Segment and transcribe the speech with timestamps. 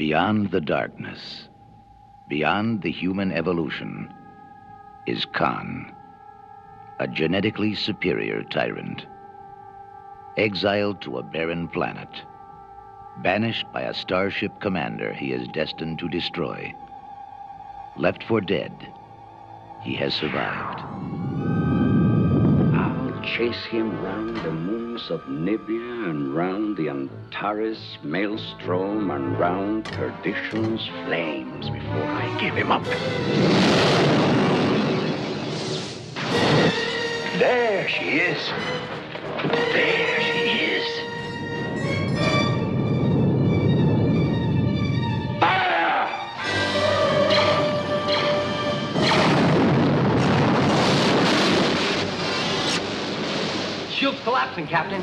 [0.00, 1.50] Beyond the darkness,
[2.26, 4.10] beyond the human evolution,
[5.06, 5.92] is Khan,
[6.98, 9.04] a genetically superior tyrant.
[10.38, 12.08] Exiled to a barren planet,
[13.18, 16.74] banished by a starship commander he is destined to destroy.
[17.98, 18.72] Left for dead,
[19.82, 20.80] he has survived.
[23.36, 30.84] Chase him round the moons of Nibia and round the Antares maelstrom and round perdition's
[31.04, 32.84] flames before I give him up.
[37.38, 38.48] There she is.
[39.72, 40.39] There she is.
[54.00, 55.02] Shield's collapsing, Captain.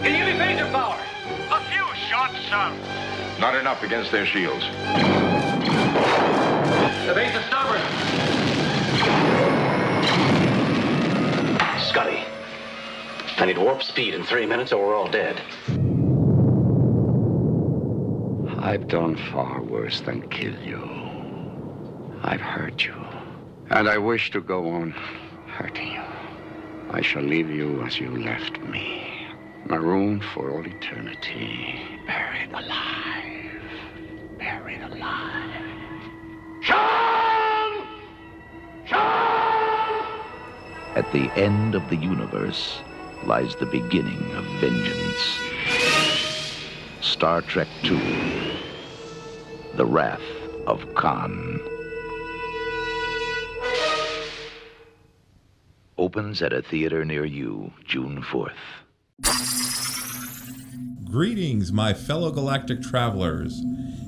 [0.00, 0.98] Can you give me power?
[1.50, 2.72] A few shots, sir.
[3.38, 4.64] Not enough against their shields.
[7.04, 7.82] The base is stubborn.
[11.90, 12.24] Scotty,
[13.36, 15.38] I need warp speed in three minutes or we're all dead.
[18.58, 20.80] I've done far worse than kill you.
[22.22, 22.94] I've hurt you.
[23.68, 24.94] And I wish to go on
[25.56, 26.05] hurting you.
[26.96, 29.12] I shall leave you as you left me,
[29.68, 33.60] marooned for all eternity, buried alive,
[34.38, 35.60] buried alive.
[36.64, 37.86] Khan!
[38.88, 40.06] Khan!
[40.96, 42.80] At the end of the universe
[43.26, 45.38] lies the beginning of vengeance.
[47.02, 48.00] Star Trek II
[49.74, 50.22] The Wrath
[50.66, 51.75] of Khan.
[56.16, 58.56] Opens at a theater near you June 4th.
[61.04, 63.62] Greetings, my fellow galactic travelers,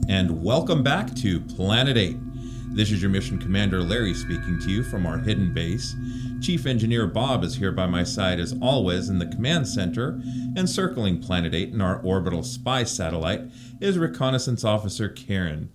[0.08, 2.16] and welcome back to Planet 8.
[2.74, 5.94] This is your mission commander Larry speaking to you from our hidden base.
[6.40, 10.18] Chief Engineer Bob is here by my side as always in the command center,
[10.56, 13.42] and circling Planet 8 in our orbital spy satellite
[13.82, 15.68] is Reconnaissance Officer Karen.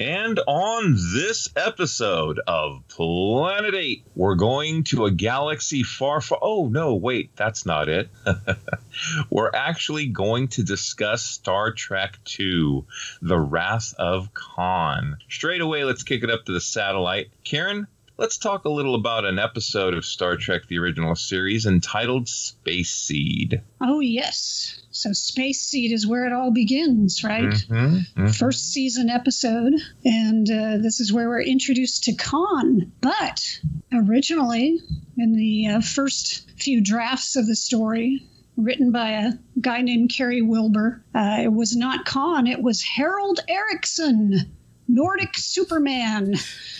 [0.00, 6.38] And on this episode of Planet 8, we're going to a galaxy far, far.
[6.40, 8.08] Oh, no, wait, that's not it.
[9.30, 12.84] we're actually going to discuss Star Trek II
[13.20, 15.18] The Wrath of Khan.
[15.28, 17.28] Straight away, let's kick it up to the satellite.
[17.44, 17.86] Karen,
[18.16, 22.90] let's talk a little about an episode of Star Trek the original series entitled Space
[22.90, 23.60] Seed.
[23.82, 24.80] Oh, yes.
[25.00, 27.48] So, Space Seed is where it all begins, right?
[27.48, 28.34] Mhm, mhm.
[28.34, 29.72] First season episode.
[30.04, 32.92] And uh, this is where we're introduced to Khan.
[33.00, 33.60] But
[33.94, 34.78] originally,
[35.16, 38.26] in the uh, first few drafts of the story,
[38.58, 43.40] written by a guy named Carey Wilber, uh, it was not Khan, it was Harold
[43.48, 44.52] Erickson.
[44.92, 46.34] Nordic Superman.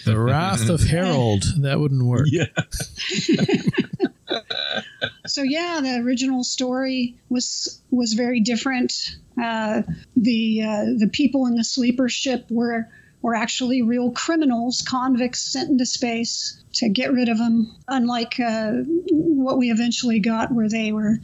[0.05, 1.45] The Wrath of Harold.
[1.61, 2.27] That wouldn't work.
[2.29, 2.47] Yeah.
[5.31, 9.17] so yeah, the original story was was very different.
[9.41, 9.83] Uh,
[10.17, 12.89] the uh, the people in the sleeper ship were
[13.23, 17.71] were actually real criminals, convicts sent into space to get rid of them.
[17.87, 18.73] Unlike uh,
[19.11, 21.19] what we eventually got, where they were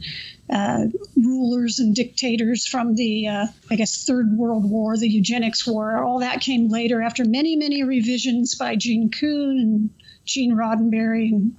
[0.49, 0.85] uh,
[1.15, 6.03] rulers and dictators from the, uh, I guess, Third World War, the Eugenics War.
[6.03, 9.89] All that came later after many, many revisions by Gene Coon and
[10.27, 11.55] Gene Roddenberry and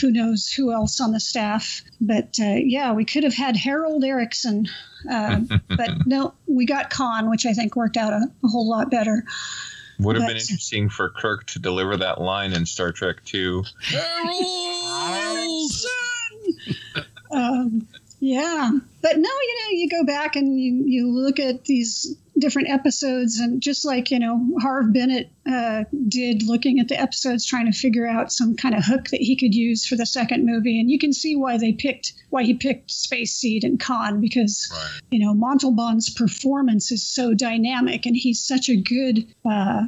[0.00, 1.82] who knows who else on the staff.
[2.00, 4.68] But uh, yeah, we could have had Harold Erickson.
[5.10, 8.90] Uh, but no, we got Khan, which I think worked out a, a whole lot
[8.90, 9.24] better.
[10.00, 13.62] Would have been interesting for Kirk to deliver that line in Star Trek II.
[17.30, 17.86] um,
[18.18, 18.70] yeah,
[19.02, 23.38] but no, you know, you go back and you, you look at these different episodes,
[23.38, 27.76] and just like you know Harve Bennett uh, did, looking at the episodes, trying to
[27.76, 30.90] figure out some kind of hook that he could use for the second movie, and
[30.90, 34.70] you can see why they picked why he picked Space Seed and Khan because
[35.10, 39.26] you know Montalban's performance is so dynamic, and he's such a good.
[39.44, 39.84] Uh,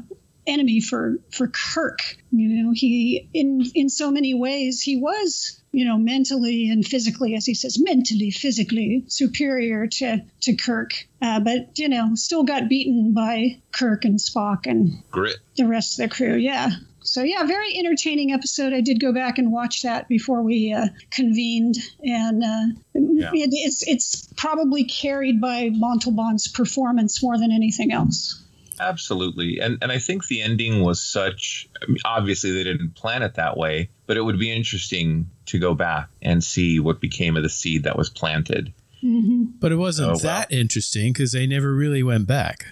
[0.47, 2.17] enemy for for Kirk.
[2.31, 7.35] You know, he in in so many ways he was you know mentally and physically,
[7.35, 12.69] as he says, mentally physically superior to to Kirk, uh, but you know still got
[12.69, 15.37] beaten by Kirk and Spock and Grit.
[15.57, 16.35] the rest of the crew.
[16.35, 16.71] Yeah.
[17.03, 18.73] So yeah, very entertaining episode.
[18.73, 23.87] I did go back and watch that before we uh, convened, and uh, it, it's
[23.87, 28.43] it's probably carried by Montalban's performance more than anything else.
[28.81, 29.59] Absolutely.
[29.61, 33.35] And and I think the ending was such I mean, obviously they didn't plan it
[33.35, 37.43] that way, but it would be interesting to go back and see what became of
[37.43, 38.73] the seed that was planted.
[39.03, 40.19] But it wasn't Oh, well.
[40.21, 42.67] that interesting because they never really went back.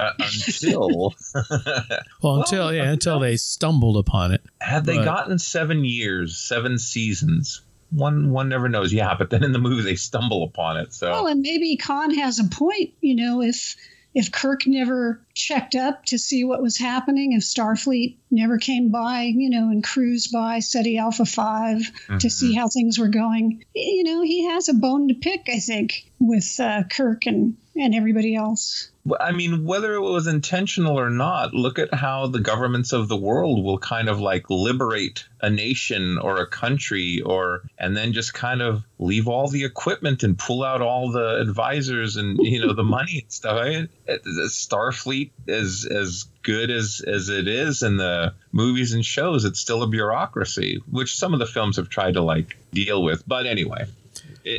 [0.00, 1.14] Uh, until
[2.22, 4.42] Well, until yeah, until they stumbled upon it.
[4.60, 8.92] had they But- gotten 7 years, 7 seasons, one one never knows.
[8.92, 10.92] Yeah, but then in the movie they stumble upon it.
[10.92, 12.92] So Well, and maybe Khan has a point.
[13.00, 13.74] You know, if
[14.18, 19.22] if Kirk never checked up to see what was happening, if Starfleet never came by,
[19.22, 22.30] you know, and cruised by Ceti Alpha 5 to Mhm.
[22.32, 26.10] see how things were going, you know, he has a bone to pick, I think,
[26.18, 28.90] with uh, Kirk and, and everybody else.
[29.20, 33.16] I mean, whether it was intentional or not, look at how the governments of the
[33.16, 38.34] world will kind of like liberate a nation or a country, or and then just
[38.34, 42.72] kind of leave all the equipment and pull out all the advisors and you know
[42.72, 43.58] the money and stuff.
[43.58, 49.44] I mean, Starfleet is as good as as it is in the movies and shows.
[49.44, 53.26] It's still a bureaucracy, which some of the films have tried to like deal with.
[53.26, 53.86] But anyway.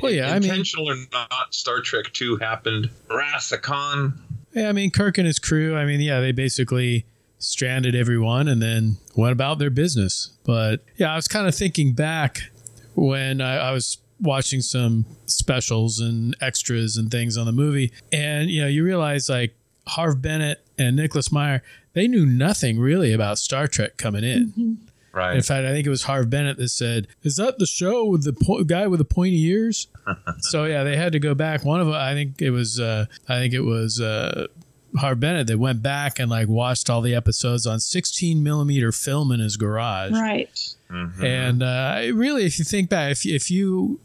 [0.01, 2.89] Well, yeah, I mean- intentional or not, Star Trek Two happened.
[3.09, 4.21] Wrath of Khan.
[4.53, 5.75] Yeah, I mean Kirk and his crew.
[5.75, 7.05] I mean, yeah, they basically
[7.37, 10.37] stranded everyone and then went about their business.
[10.43, 12.39] But yeah, I was kind of thinking back
[12.95, 18.49] when I, I was watching some specials and extras and things on the movie, and
[18.49, 19.55] you know, you realize like
[19.87, 21.63] Harve Bennett and Nicholas Meyer,
[21.93, 24.47] they knew nothing really about Star Trek coming in.
[24.47, 24.73] Mm-hmm.
[25.19, 25.35] Right.
[25.35, 28.23] In fact, I think it was Harve Bennett that said, "Is that the show with
[28.23, 29.87] the po- guy with the pointy ears?"
[30.39, 31.65] so yeah, they had to go back.
[31.65, 34.47] One of them, I think it was, uh, I think it was uh,
[34.97, 39.31] Harve Bennett that went back and like watched all the episodes on 16 millimeter film
[39.31, 40.11] in his garage.
[40.13, 40.57] Right.
[40.89, 43.99] And uh, I- really, if you think back, if if you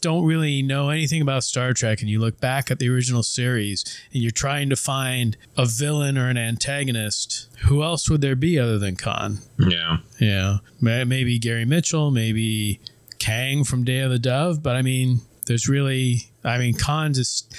[0.00, 3.84] don't really know anything about Star Trek and you look back at the original series
[4.12, 8.58] and you're trying to find a villain or an antagonist, who else would there be
[8.58, 9.38] other than Khan?
[9.58, 9.98] Yeah.
[10.18, 12.80] Yeah, May- maybe Gary Mitchell, maybe
[13.18, 17.54] Kang from Day of the Dove, but I mean, there's really, I mean, Khan just.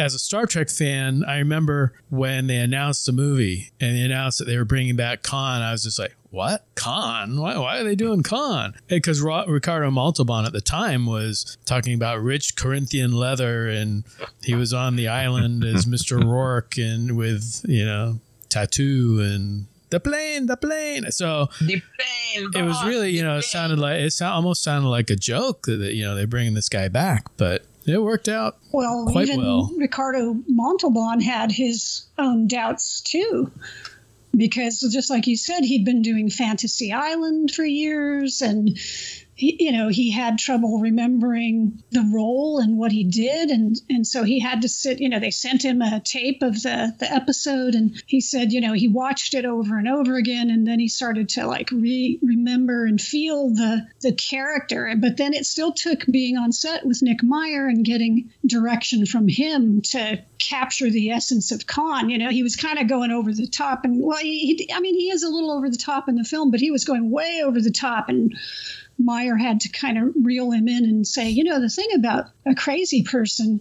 [0.00, 4.38] As a Star Trek fan, I remember when they announced the movie and they announced
[4.38, 5.60] that they were bringing back Khan.
[5.60, 7.38] I was just like, "What Khan?
[7.38, 12.22] Why, why are they doing Khan?" Because Ricardo Montalban at the time was talking about
[12.22, 14.04] rich Corinthian leather, and
[14.42, 20.00] he was on the island as Mister Roarke and with you know tattoo and the
[20.00, 21.10] plane, the plane.
[21.10, 22.50] So the plane.
[22.54, 25.66] It was really, you know, it sounded like it sound, almost sounded like a joke
[25.66, 29.40] that you know they're bringing this guy back, but it worked out Well, quite even
[29.40, 29.70] well.
[29.76, 33.50] Ricardo Montalban had his own doubts too,
[34.36, 38.78] because just like you said, he'd been doing Fantasy Island for years, and
[39.40, 44.22] you know he had trouble remembering the role and what he did, and and so
[44.22, 45.00] he had to sit.
[45.00, 48.60] You know, they sent him a tape of the the episode, and he said, you
[48.60, 52.18] know, he watched it over and over again, and then he started to like re-
[52.22, 57.02] remember and feel the the character, but then it still took being on set with
[57.02, 62.10] Nick Meyer and getting direction from him to capture the essence of Khan.
[62.10, 64.80] You know, he was kind of going over the top, and well, he, he, I
[64.80, 67.10] mean, he is a little over the top in the film, but he was going
[67.10, 68.34] way over the top, and
[69.02, 72.26] Meyer had to kind of reel him in and say, you know, the thing about
[72.46, 73.60] a crazy person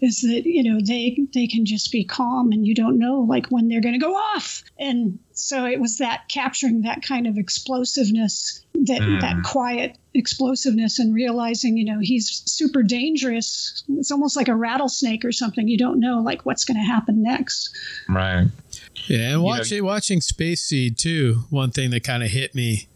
[0.00, 3.46] is that you know they they can just be calm and you don't know like
[3.46, 7.38] when they're going to go off and so it was that capturing that kind of
[7.38, 9.20] explosiveness that Mm.
[9.20, 15.24] that quiet explosiveness and realizing you know he's super dangerous it's almost like a rattlesnake
[15.24, 17.70] or something you don't know like what's going to happen next
[18.08, 18.48] Right.
[19.06, 21.44] Yeah, and watching watching Space Seed too.
[21.50, 22.88] One thing that kind of hit me,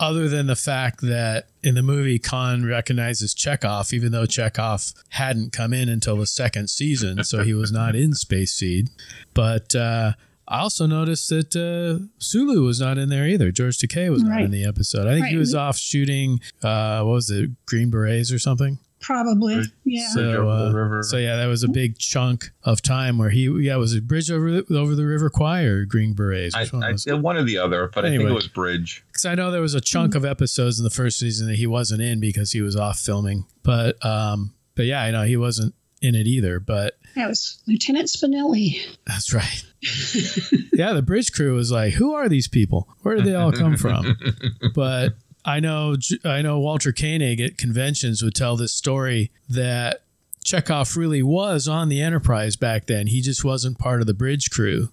[0.00, 5.52] other than the fact that in the movie Khan recognizes Chekhov, even though Chekhov hadn't
[5.52, 8.88] come in until the second season, so he was not in Space Seed.
[9.34, 10.12] But uh,
[10.48, 13.52] I also noticed that uh, Sulu was not in there either.
[13.52, 15.06] George Takei was not in the episode.
[15.06, 16.40] I think he was off shooting.
[16.62, 17.50] Uh, what was it?
[17.66, 18.78] Green Berets or something.
[19.02, 23.50] Probably yeah So, uh, so yeah, that was a big chunk of time where he,
[23.60, 26.54] yeah, was a Bridge over the, over the River Kwai or Green Berets?
[26.54, 29.04] I, Which one I, one or the other, but I think it was Bridge.
[29.08, 31.66] Because I know there was a chunk of episodes in the first season that he
[31.66, 33.46] wasn't in because he was off filming.
[33.62, 36.60] But um, but yeah, I know he wasn't in it either.
[36.60, 39.64] But that was lieutenant spinelli that's right.
[40.72, 42.88] yeah, the bridge crew was like, "Who are these people?
[43.02, 44.16] Where did they all come from?"
[44.74, 50.02] but I know I know Walter Koenig at conventions would tell this story that
[50.44, 53.08] Chekhov really was on the Enterprise back then.
[53.08, 54.90] He just wasn't part of the bridge crew.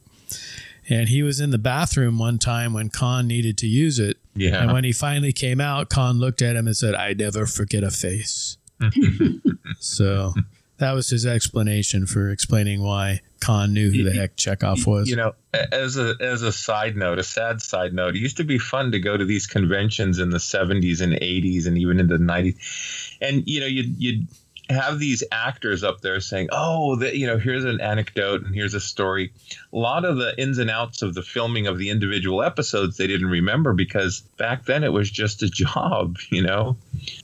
[0.88, 4.18] And he was in the bathroom one time when Khan needed to use it.
[4.36, 4.64] Yeah.
[4.64, 7.84] And when he finally came out, Khan looked at him and said, I never forget
[7.84, 8.58] a face.
[9.80, 10.34] so
[10.80, 15.10] that was his explanation for explaining why Khan knew who the heck Chekhov was.
[15.10, 18.44] You know, as a as a side note, a sad side note, it used to
[18.44, 22.08] be fun to go to these conventions in the 70s and 80s and even in
[22.08, 23.18] the 90s.
[23.22, 24.28] And you know, you'd you'd
[24.70, 28.74] have these actors up there saying, "Oh, the, you know, here's an anecdote and here's
[28.74, 29.34] a story."
[29.74, 33.08] A lot of the ins and outs of the filming of the individual episodes they
[33.08, 36.78] didn't remember because back then it was just a job, you know.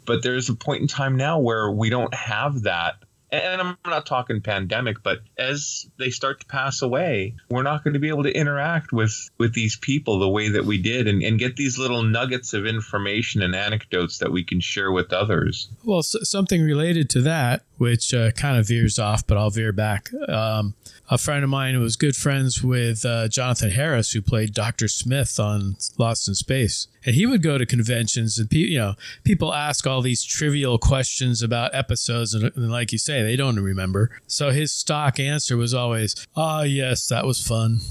[0.06, 2.96] But there's a point in time now where we don't have that
[3.32, 7.94] and I'm not talking pandemic, but as they start to pass away, we're not going
[7.94, 11.22] to be able to interact with with these people the way that we did and,
[11.24, 15.70] and get these little nuggets of information and anecdotes that we can share with others.
[15.84, 20.10] Well, something related to that, which uh, kind of veers off, but I'll veer back.
[20.27, 20.75] Um,
[21.10, 24.88] a friend of mine who was good friends with uh, Jonathan Harris, who played Dr.
[24.88, 26.88] Smith on Lost in Space.
[27.06, 30.80] And he would go to conventions and, pe- you know, people ask all these trivial
[30.80, 32.34] questions about episodes.
[32.34, 34.10] And, and like you say, they don't remember.
[34.26, 37.82] So his stock answer was always, oh, yes, that was fun.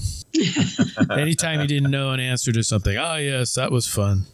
[1.11, 4.25] Anytime he didn't know an answer to something, oh, yes, that was fun.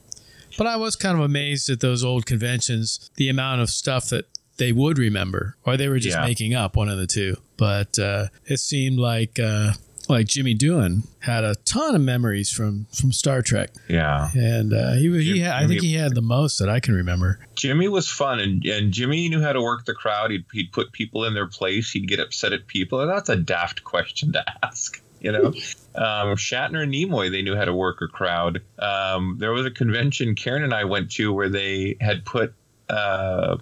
[0.57, 4.25] But I was kind of amazed at those old conventions, the amount of stuff that
[4.61, 6.23] they would remember, or they were just yeah.
[6.23, 7.35] making up one of the two.
[7.57, 9.73] But uh, it seemed like uh,
[10.07, 13.71] like Jimmy Doohan had a ton of memories from from Star Trek.
[13.89, 16.93] Yeah, and uh, he he had, I think he had the most that I can
[16.93, 17.39] remember.
[17.55, 20.29] Jimmy was fun, and, and Jimmy knew how to work the crowd.
[20.29, 21.89] He'd he'd put people in their place.
[21.89, 25.01] He'd get upset at people, and that's a daft question to ask.
[25.19, 25.45] You know,
[25.95, 28.61] um, Shatner and Nimoy, they knew how to work a crowd.
[28.77, 32.53] Um, there was a convention Karen and I went to where they had put
[32.89, 33.57] uh,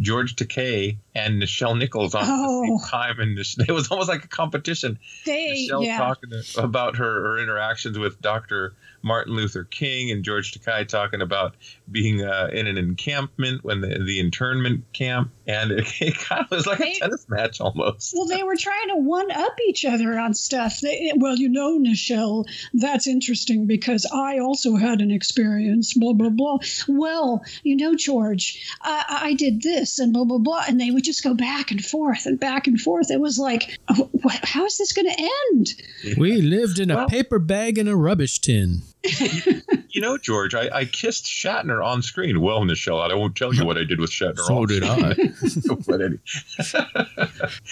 [0.00, 2.28] George Takei and Nichelle Nichols on oh.
[2.28, 4.98] at the same time, and it was almost like a competition.
[5.24, 5.96] They, Nichelle yeah.
[5.96, 11.54] talking about her, her interactions with Doctor Martin Luther King and George Takei talking about
[11.90, 16.50] being uh, in an encampment when the, the internment camp, and it, it kind of
[16.50, 18.12] was like they, a tennis match almost.
[18.14, 20.80] Well, they were trying to one up each other on stuff.
[20.80, 22.44] They, well, you know, Nichelle,
[22.74, 25.94] that's interesting because I also had an experience.
[25.94, 26.58] Blah blah blah.
[26.86, 31.05] Well, you know, George, I, I did this and blah blah blah, and they would
[31.06, 33.10] just go back and forth and back and forth.
[33.10, 34.10] It was like, oh,
[34.42, 35.74] how is this going to end?
[36.18, 38.82] We lived in a well, paper bag in a rubbish tin
[39.90, 42.40] you know, George, I, I, kissed Shatner on screen.
[42.40, 44.38] Well, Nichelle, I won't tell you what I did with Shatner.
[44.38, 45.14] so did I.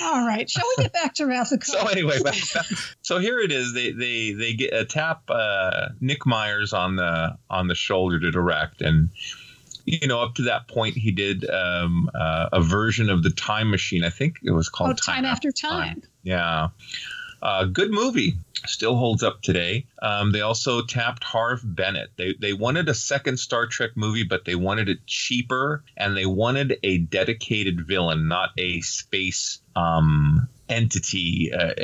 [0.05, 1.77] All right, shall we get back to Wrath of Khan?
[1.81, 2.67] So anyway, back, back,
[3.03, 3.73] so here it is.
[3.73, 8.31] They they they get uh, tap uh, Nick Myers on the on the shoulder to
[8.31, 9.11] direct, and
[9.85, 13.71] you know, up to that point, he did um, uh, a version of the Time
[13.71, 14.05] Machine.
[14.05, 16.01] I think it was called oh, Time, time After time.
[16.01, 16.03] time.
[16.23, 16.69] Yeah.
[17.45, 19.87] Uh, good movie, still holds up today.
[20.01, 22.09] Um, they also tapped Harve Bennett.
[22.17, 26.25] They they wanted a second Star Trek movie, but they wanted it cheaper, and they
[26.25, 31.75] wanted a dedicated villain, not a space um, entity, uh,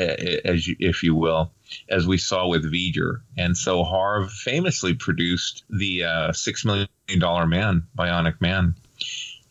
[0.45, 1.53] as you, if you will,
[1.91, 3.21] as we saw with V'Ger.
[3.37, 8.75] And so Harve famously produced the uh, Six Million Dollar Man, Bionic Man.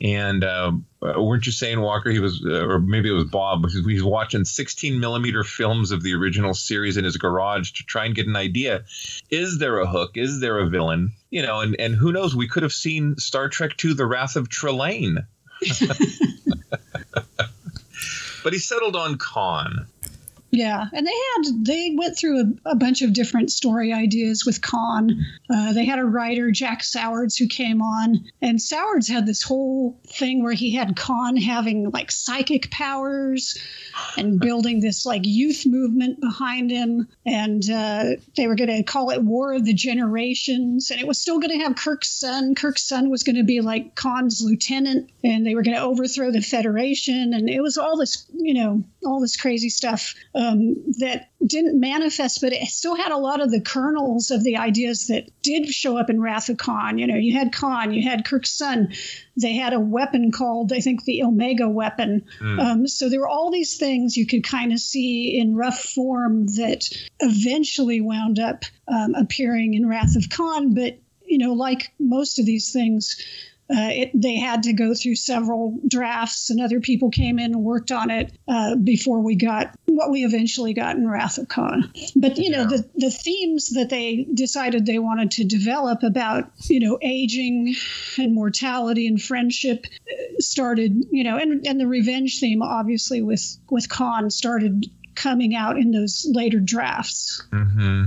[0.01, 2.09] And uh, weren't you saying Walker?
[2.09, 3.69] He was, uh, or maybe it was Bob.
[3.69, 8.15] He's watching 16 millimeter films of the original series in his garage to try and
[8.15, 8.85] get an idea:
[9.29, 10.11] is there a hook?
[10.15, 11.11] Is there a villain?
[11.31, 12.33] You know, and and who knows?
[12.33, 15.25] We could have seen Star Trek II: The Wrath of Trelane.
[18.43, 19.85] but he settled on Khan.
[20.51, 24.61] Yeah, and they had they went through a, a bunch of different story ideas with
[24.61, 25.23] Khan.
[25.47, 29.99] Uh, they had a writer Jack Sowards who came on, and Sowards had this whole
[30.07, 33.59] thing where he had Khan having like psychic powers
[34.17, 39.11] and building this like youth movement behind him, and uh, they were going to call
[39.11, 42.55] it War of the Generations, and it was still going to have Kirk's son.
[42.55, 46.31] Kirk's son was going to be like Khan's lieutenant, and they were going to overthrow
[46.31, 51.29] the Federation, and it was all this you know all this crazy stuff um, that
[51.45, 55.29] didn't manifest, but it still had a lot of the kernels of the ideas that
[55.41, 56.97] did show up in Wrath of Khan.
[56.97, 58.93] You know, you had Khan, you had Kirk's son.
[59.39, 62.25] They had a weapon called, I think, the Omega weapon.
[62.39, 62.59] Mm.
[62.59, 66.47] Um, so there were all these things you could kind of see in rough form
[66.57, 66.89] that
[67.21, 70.73] eventually wound up um, appearing in Wrath of Khan.
[70.73, 73.15] But, you know, like most of these things,
[73.71, 77.63] uh, it, they had to go through several drafts, and other people came in and
[77.63, 81.91] worked on it uh, before we got what we eventually got in Wrath of Khan.
[82.15, 86.79] But you know, the the themes that they decided they wanted to develop about you
[86.79, 87.75] know aging
[88.17, 93.57] and mortality and friendship uh, started you know, and and the revenge theme obviously with
[93.69, 97.43] with Khan started coming out in those later drafts.
[97.51, 98.05] Mm-hmm.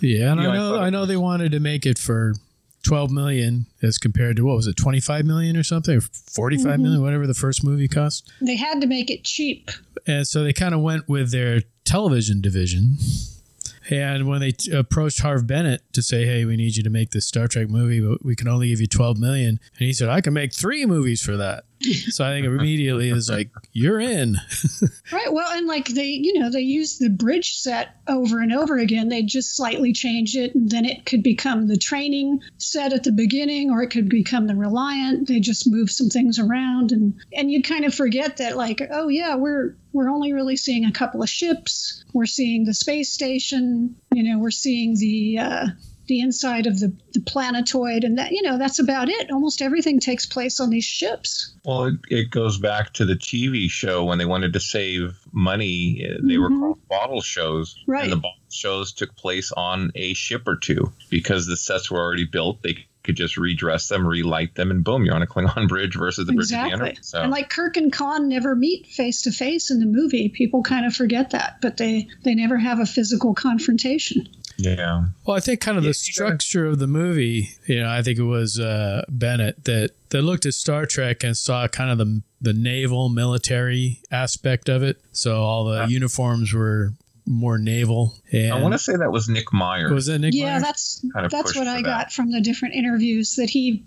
[0.00, 1.98] Yeah, and You know, I I know thought I know they wanted to make it
[1.98, 2.34] for
[2.82, 6.82] 12 million as compared to what was it 25 million or something or 45 Mhm.
[6.82, 8.30] million, whatever the first movie cost.
[8.40, 9.70] They had to make it cheap.
[10.06, 12.96] And so they kind of went with their television division.
[13.90, 17.10] And when they t- approached Harve Bennett to say, "Hey, we need you to make
[17.10, 20.08] this Star Trek movie, but we can only give you 12 million," and he said,
[20.10, 21.64] "I can make three movies for that."
[22.10, 24.36] So I think immediately is like, "You're in."
[25.10, 25.32] Right.
[25.32, 29.08] Well, and like they, you know, they use the bridge set over and over again.
[29.08, 33.12] They just slightly change it, and then it could become the training set at the
[33.12, 35.26] beginning, or it could become the Reliant.
[35.26, 39.08] They just move some things around, and and you kind of forget that, like, oh
[39.08, 42.04] yeah, we're we're only really seeing a couple of ships.
[42.12, 43.96] We're seeing the space station.
[44.12, 45.38] You know, we're seeing the.
[45.38, 45.66] Uh,
[46.08, 50.00] the inside of the, the planetoid and that you know that's about it almost everything
[50.00, 54.18] takes place on these ships Well, it, it goes back to the TV show when
[54.18, 56.06] they wanted to save money.
[56.10, 56.60] uh, They were Mhm.
[56.60, 57.76] called bottle shows.
[57.86, 58.04] Right.
[58.04, 61.98] And the bottle shows took place on a ship or two because the sets were
[62.00, 62.62] already built.
[62.62, 66.26] They could just redress them, relight them, and boom, you're on a Klingon bridge versus
[66.26, 66.98] the bridge of the exactly.
[67.02, 70.62] So and like kirk and khan never meet face to face in the movie people
[70.62, 74.26] kind of forget that but they they never have a physical confrontation
[74.58, 75.04] yeah.
[75.24, 78.24] Well, I think kind of the structure of the movie, you know, I think it
[78.24, 82.52] was uh, Bennett that, that looked at Star Trek and saw kind of the the
[82.52, 85.00] naval military aspect of it.
[85.12, 86.92] So all the uniforms were
[87.26, 88.14] more naval.
[88.32, 89.92] And I want to say that was Nick Meyer.
[89.92, 90.60] was that Nick yeah Meyer?
[90.60, 91.84] that's Kind of that's what i that.
[91.84, 93.84] got from the different interviews that he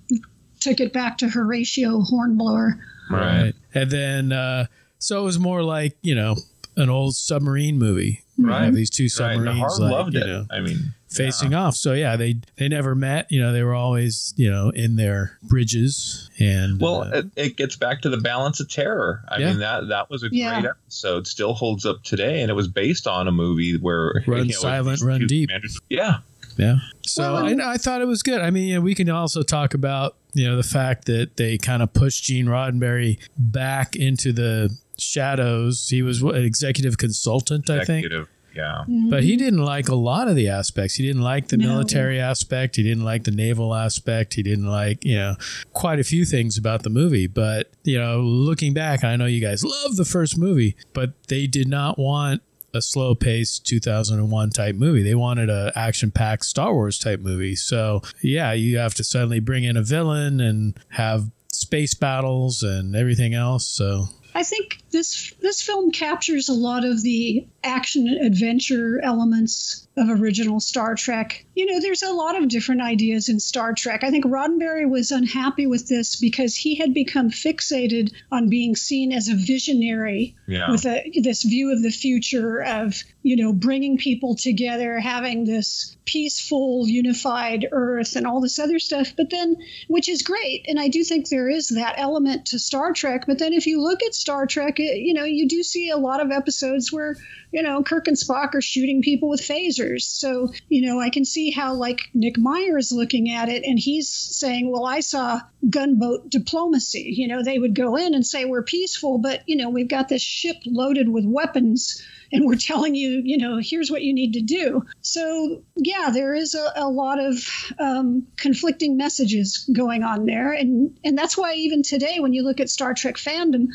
[0.60, 2.78] took it back to horatio hornblower
[3.10, 3.54] right.
[3.74, 4.68] And then uh,
[5.00, 6.36] so it was more like you know
[6.78, 8.22] an old submarine movie.
[8.38, 8.64] You Right.
[8.66, 9.60] have these two submarines.
[9.60, 10.28] Harve like, loved you it.
[10.28, 11.76] know, I mean, facing off.
[11.76, 13.28] So yeah, they they never met.
[13.32, 17.58] You know, they were always you know in their bridges and Well, uh, it, it
[17.58, 19.22] gets back to the balance of terror.
[19.28, 19.50] I Yeah.
[19.50, 20.60] mean that that was a Yeah.
[20.62, 21.28] great episode.
[21.28, 24.60] Still holds up today, and it was based on a movie where Run you know,
[24.60, 25.50] silent, run deep.
[25.50, 26.18] commanders- Yeah,
[26.58, 26.78] Yeah.
[27.04, 28.42] So Well, I, I thought it was good.
[28.42, 31.84] I mean, yeah, we can also talk about you know the fact that they kind
[31.84, 35.88] of pushed Gene Roddenberry back into the shadows.
[35.90, 38.06] He was an executive consultant, I think.
[38.06, 38.28] executive.
[38.56, 38.84] Yeah.
[39.10, 39.44] But he mm-hmm.
[39.44, 40.96] didn't like a lot of the aspects.
[40.96, 41.68] He didn't like the No.
[41.68, 42.76] military aspect.
[42.76, 44.34] He didn't like the naval aspect.
[44.34, 45.36] He didn't like, you know,
[45.74, 47.28] quite a few things about the movie.
[47.28, 51.48] But, you know, looking back, I know you guys love the first movie, but they
[51.48, 52.42] did not want
[52.74, 55.04] a slow paced 2001 type movie.
[55.04, 57.56] They wanted a action packed Star Wars type movie.
[57.56, 62.96] So, yeah, you have to suddenly bring in a villain and have space battles and
[62.96, 63.68] everything else.
[63.68, 70.10] So, I think this this film captures a lot of the action adventure elements of
[70.10, 71.46] original Star Trek.
[71.54, 74.04] You know, there's a lot of different ideas in Star Trek.
[74.04, 79.12] I think Roddenberry was unhappy with this because he had become fixated on being seen
[79.12, 80.72] as a visionary Yeah.
[80.72, 85.96] with a, this view of the future of, you know, bringing people together, having this
[86.06, 89.14] peaceful, unified Earth and all this other stuff.
[89.16, 89.58] But then,
[89.88, 90.66] which is great.
[90.68, 93.26] And I do think there is that element to Star Trek.
[93.28, 95.98] But then if you look at Star Trek, it, you know, you do see a
[95.98, 97.16] lot of episodes where,
[97.52, 100.02] you know, Kirk and Spock are shooting people with phasers.
[100.02, 103.78] So, you know, I can see how, like, Nick Meyer is looking at it and
[103.78, 107.14] he's saying, well, I saw gunboat diplomacy.
[107.16, 110.10] You know, they would go in and say, we're peaceful, but, you know, we've got
[110.10, 114.34] this ship loaded with weapons and we're telling you, you know, here's what you need
[114.34, 114.86] to do.
[115.02, 117.36] So, yeah, there is a, a lot of
[117.80, 120.54] um, conflicting messages going on there.
[120.54, 123.68] And, and that's why, even today, when you look at Star Trek fandom,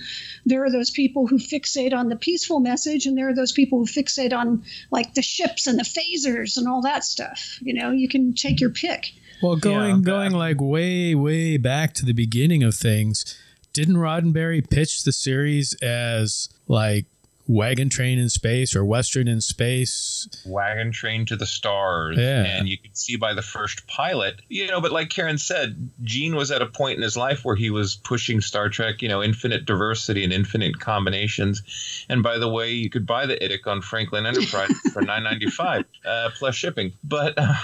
[0.45, 3.79] there are those people who fixate on the peaceful message, and there are those people
[3.79, 7.59] who fixate on like the ships and the phasers and all that stuff.
[7.63, 9.13] You know, you can take your pick.
[9.43, 13.39] Well, going going like way way back to the beginning of things,
[13.73, 17.07] didn't Roddenberry pitch the series as like
[17.49, 20.29] Wagon Train in Space or Western in Space?
[20.45, 22.19] Wagon Train to the Stars.
[22.19, 22.45] Yeah.
[22.45, 26.35] And you could see by the first pilot, you know, but like Karen said, Gene
[26.35, 29.23] was at a point in his life where he was pushing Star Trek, you know,
[29.23, 31.63] infinite diversity and infinite combinations.
[32.09, 35.47] And by the way, you could buy the IDIC on Franklin Enterprise for nine ninety
[35.47, 36.93] five uh, plus shipping.
[37.05, 37.55] But uh,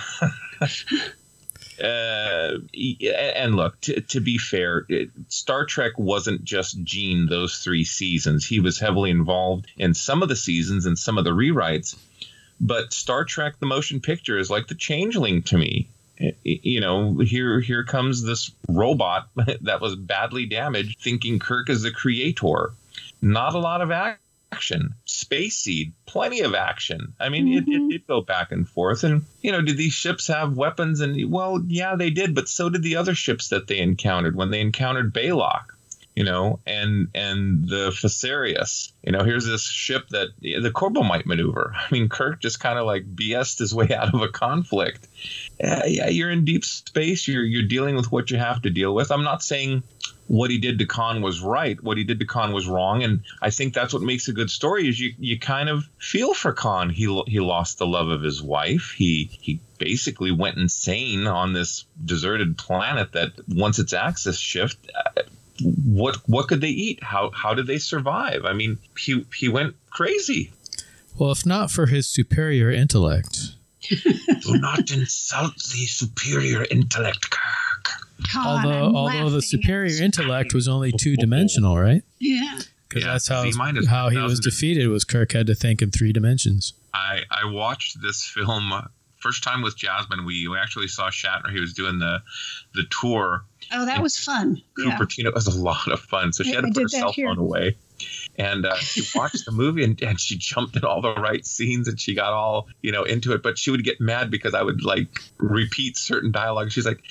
[1.82, 2.58] Uh,
[3.36, 8.46] and look, to, to be fair, it, Star Trek wasn't just Gene those three seasons.
[8.46, 11.96] He was heavily involved in some of the seasons and some of the rewrites.
[12.60, 15.88] But Star Trek, the motion picture, is like the changeling to me.
[16.44, 19.28] you know, here here comes this robot
[19.62, 22.70] that was badly damaged, thinking Kirk is the creator.
[23.20, 24.20] Not a lot of action.
[25.04, 27.14] Space Seed, plenty of action.
[27.18, 27.70] I mean, mm-hmm.
[27.70, 29.04] it, it did go back and forth.
[29.04, 31.00] And, you know, did these ships have weapons?
[31.00, 34.50] And, well, yeah, they did, but so did the other ships that they encountered when
[34.50, 35.71] they encountered Balok
[36.14, 38.92] you know, and and the Fesarius.
[39.02, 41.74] You know, here's this ship that the Corbomite maneuver.
[41.74, 45.06] I mean, Kirk just kind of like BS'd his way out of a conflict.
[45.62, 47.26] Uh, yeah, you're in deep space.
[47.26, 49.10] You're you're dealing with what you have to deal with.
[49.10, 49.82] I'm not saying
[50.28, 51.82] what he did to Khan was right.
[51.82, 54.50] What he did to Khan was wrong, and I think that's what makes a good
[54.50, 54.88] story.
[54.88, 56.90] Is you you kind of feel for Khan.
[56.90, 58.94] He he lost the love of his wife.
[58.96, 65.22] He he basically went insane on this deserted planet that once its axis shift uh,
[65.62, 67.02] what what could they eat?
[67.02, 68.44] How how did they survive?
[68.44, 70.52] I mean, he he went crazy.
[71.18, 73.38] Well, if not for his superior intellect.
[73.90, 77.88] Do not insult the superior intellect, Kirk.
[78.32, 82.02] God, although I'm although the superior intellect was only two dimensional, right?
[82.18, 82.58] Yeah.
[82.88, 83.50] Because yeah, that's how
[83.88, 84.88] how he was defeated.
[84.88, 86.74] Was Kirk had to think in three dimensions.
[86.94, 88.72] I I watched this film
[89.22, 90.24] first time with Jasmine.
[90.24, 91.52] We, we actually saw Shatner.
[91.52, 92.22] He was doing the
[92.74, 94.60] the tour Oh, that was fun.
[94.78, 95.30] Cupertino yeah.
[95.34, 96.32] was a lot of fun.
[96.32, 97.76] So she had to put her cell phone away.
[98.36, 101.88] And uh, she watched the movie and, and she jumped in all the right scenes
[101.88, 103.42] and she got all, you know, into it.
[103.42, 106.72] But she would get mad because I would like repeat certain dialogue.
[106.72, 107.02] She's like,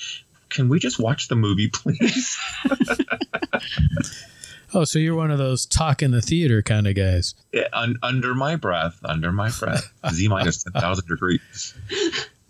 [0.50, 2.38] can we just watch the movie, please?
[4.74, 7.34] oh, so you're one of those talk in the theater kind of guys.
[7.52, 11.74] Yeah, un- under my breath, under my breath, Z minus 10,000 degrees.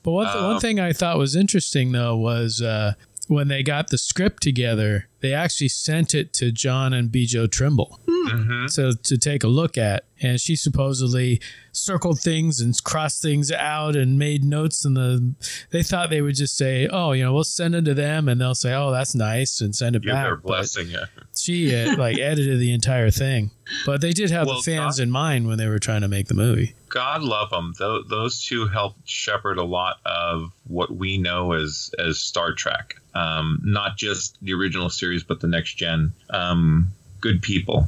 [0.02, 2.94] But one, th- um, one thing I thought was interesting, though, was uh,
[3.28, 8.00] when they got the script together, they actually sent it to John and Bjo Trimble.
[8.28, 8.66] Mm-hmm.
[8.68, 11.40] So to take a look at, and she supposedly
[11.72, 14.84] circled things and crossed things out and made notes.
[14.84, 15.34] And the
[15.70, 18.40] they thought they would just say, "Oh, you know, we'll send it to them," and
[18.40, 20.24] they'll say, "Oh, that's nice," and send it Give back.
[20.24, 21.06] Their blessing, yeah.
[21.36, 23.50] She uh, like edited the entire thing,
[23.84, 26.08] but they did have well, the fans God, in mind when they were trying to
[26.08, 26.74] make the movie.
[26.88, 31.90] God love them; Th- those two helped shepherd a lot of what we know as
[31.98, 32.96] as Star Trek.
[33.14, 36.12] Um, not just the original series, but the next gen.
[36.30, 36.88] Um,
[37.20, 37.86] good people.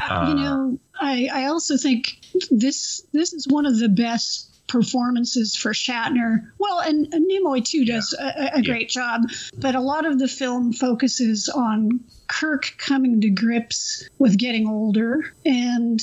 [0.00, 2.18] Uh, you know, I, I also think
[2.50, 6.50] this this is one of the best performances for Shatner.
[6.58, 8.52] Well, and, and Nimoy too does yeah.
[8.54, 9.18] a, a, great yeah.
[9.18, 9.22] job,
[9.56, 15.32] but a lot of the film focuses on Kirk coming to grips with getting older.
[15.44, 16.00] And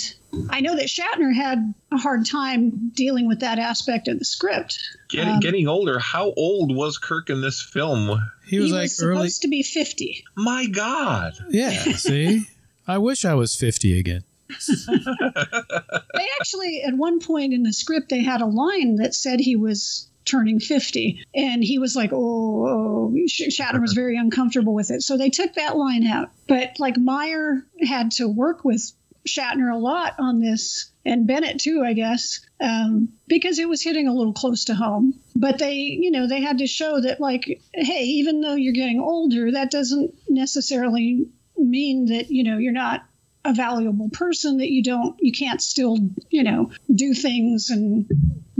[0.50, 4.80] I know that Shatner had a hard time dealing with that aspect of the script.
[5.10, 6.00] Getting, um, getting older.
[6.00, 8.20] How old was Kirk in this film?
[8.48, 9.18] He was he like was early.
[9.18, 10.26] supposed to be fifty.
[10.36, 11.34] My God.
[11.50, 11.70] Yeah.
[11.94, 12.48] See.
[12.88, 14.24] I wish I was 50 again.
[14.48, 19.56] they actually, at one point in the script, they had a line that said he
[19.56, 23.14] was turning 50 and he was like oh, oh.
[23.28, 27.64] shatner was very uncomfortable with it so they took that line out but like meyer
[27.88, 28.92] had to work with
[29.28, 34.08] shatner a lot on this and bennett too i guess um, because it was hitting
[34.08, 37.62] a little close to home but they you know they had to show that like
[37.74, 43.06] hey even though you're getting older that doesn't necessarily mean that you know you're not
[43.44, 45.98] a valuable person that you don't you can't still
[46.30, 48.10] you know do things and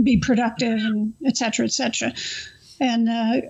[0.02, 2.12] be productive and et cetera et cetera
[2.80, 3.40] and uh,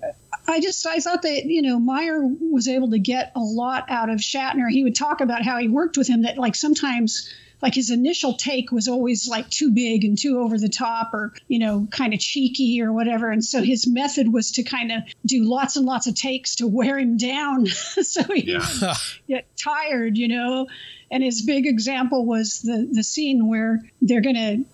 [0.49, 4.11] I just I thought that you know Meyer was able to get a lot out
[4.11, 4.71] of Shatner.
[4.71, 6.23] He would talk about how he worked with him.
[6.23, 7.33] That like sometimes
[7.67, 11.33] like his initial take was always like too big and too over the top or
[11.49, 15.03] you know kind of cheeky or whatever and so his method was to kind of
[15.27, 18.95] do lots and lots of takes to wear him down so he yeah.
[19.27, 20.69] get tired you know
[21.11, 24.65] and his big example was the the scene where they're going to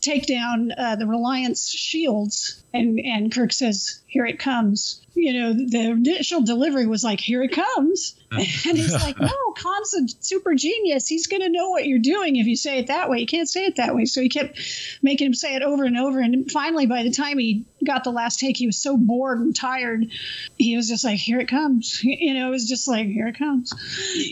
[0.00, 2.62] take down uh, the Reliant's shields.
[2.74, 5.00] And, and Kirk says, Here it comes.
[5.14, 8.14] You know, the initial delivery was like, Here it comes.
[8.30, 11.06] and he's like, No, Khan's a super genius.
[11.06, 13.18] He's going to know what you're doing if you say it that way.
[13.20, 14.06] You can't say it that way.
[14.06, 14.58] So he kept
[15.02, 16.20] making him say it over and over.
[16.20, 19.54] And finally, by the time he got the last take, he was so bored and
[19.54, 20.06] tired.
[20.56, 22.02] He was just like, Here it comes.
[22.22, 23.72] You know, it was just like, Here it comes.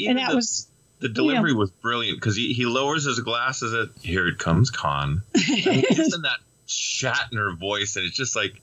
[0.07, 0.67] and that the- was
[1.01, 1.57] the delivery yeah.
[1.57, 5.23] was brilliant because he, he lowers his glasses at here it comes Khan.
[5.35, 6.39] and It's in that
[6.69, 8.61] Shatner voice, and it's just like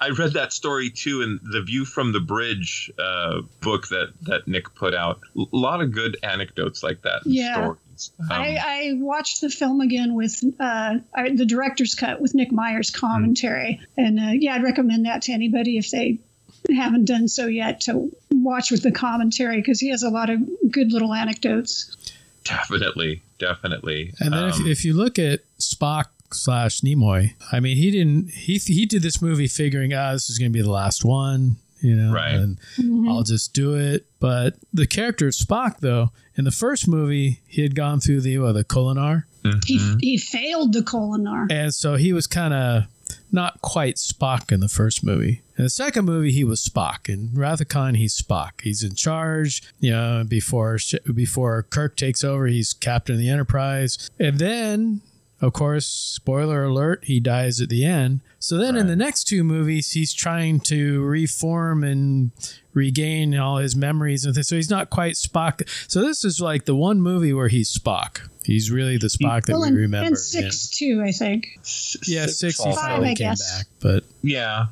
[0.00, 4.12] I, I, read that story too in the View from the Bridge uh, book that
[4.22, 5.20] that Nick put out.
[5.36, 7.22] A lot of good anecdotes like that.
[7.24, 7.68] Yeah.
[7.68, 7.78] Um,
[8.30, 10.96] I, I, watched the film again with uh,
[11.34, 14.04] the director's cut with Nick Meyer's commentary, mm-hmm.
[14.04, 16.18] and uh, yeah, I'd recommend that to anybody if they
[16.74, 20.40] haven't done so yet to watch with the commentary because he has a lot of
[20.70, 21.96] good little anecdotes.
[22.44, 24.12] Definitely, definitely.
[24.20, 27.34] And then um, if, if you look at Spock slash Nimoy.
[27.52, 28.30] I mean, he didn't.
[28.30, 31.56] He he did this movie figuring, ah, this is going to be the last one.
[31.82, 32.34] You know, Right.
[32.34, 32.58] and
[33.08, 34.06] I'll just do it.
[34.18, 38.38] But the character of Spock, though, in the first movie, he had gone through the
[38.38, 39.24] uh, the Kolinahr,
[39.66, 39.98] He, Mm-hmm.
[40.00, 41.46] he failed the Kolinahr.
[41.52, 42.84] and so he was kind of
[43.30, 45.42] not quite Spock in the first movie.
[45.58, 47.12] In the second movie, he was Spock.
[47.12, 48.62] and Wrath of Khan, he's Spock.
[48.62, 49.62] He's in charge.
[49.78, 50.78] You know, before
[51.14, 54.10] before Kirk takes over, he's captain of the Enterprise.
[54.18, 55.02] And then,
[55.40, 58.20] of course, spoiler alert, he dies at the end.
[58.38, 62.30] So then, in the next two movies, he's trying to reform and
[62.72, 64.48] regain all his memories and things.
[64.48, 65.68] So he's not quite Spock.
[65.90, 68.20] So this is like the one movie where he's Spock.
[68.44, 70.06] He's really the Spock that well, we and, remember.
[70.08, 71.48] and six too, I think.
[72.06, 72.62] Yeah, six.
[72.62, 73.58] He finally I came guess.
[73.58, 74.66] back, but Yeah.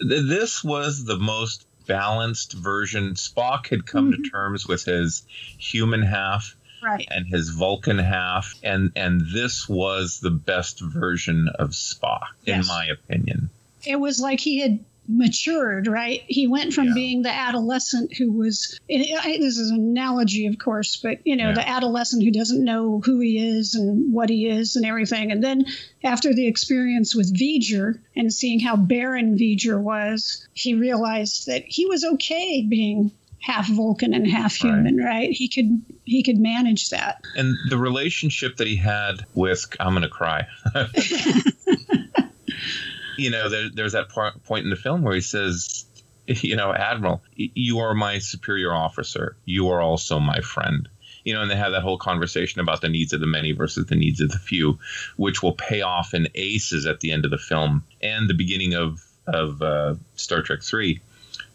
[0.00, 3.14] This was the most balanced version.
[3.14, 4.22] Spock had come Mm-hmm.
[4.24, 5.22] to terms with his
[5.58, 7.08] human half Right.
[7.10, 12.86] and his Vulcan half, and and this was the best version of Spock, in my
[12.86, 13.50] opinion.
[13.84, 16.22] It was like he had matured, right?
[16.26, 21.18] He went from being the adolescent who was, this is an analogy, of course, but,
[21.26, 21.54] you know, Yeah.
[21.54, 25.30] the adolescent who doesn't know who he is and what he is and everything.
[25.30, 25.66] And then
[26.02, 31.84] after the experience with V'ger and seeing how barren V'ger was, he realized that he
[31.84, 33.12] was okay being
[33.44, 35.30] half Vulcan and half human, right?
[35.30, 37.20] He could he could manage that.
[37.36, 40.46] And the relationship that he had with, I'm going to cry.
[43.18, 45.84] you know, there, there's that part, point in the film where he says,
[46.26, 49.36] you know, Admiral, you are my superior officer.
[49.44, 50.88] You are also my friend.
[51.24, 53.86] You know, and they have that whole conversation about the needs of the many versus
[53.86, 54.78] the needs of the few,
[55.16, 58.74] which will pay off in aces at the end of the film and the beginning
[58.74, 61.00] of of uh, Star Trek Three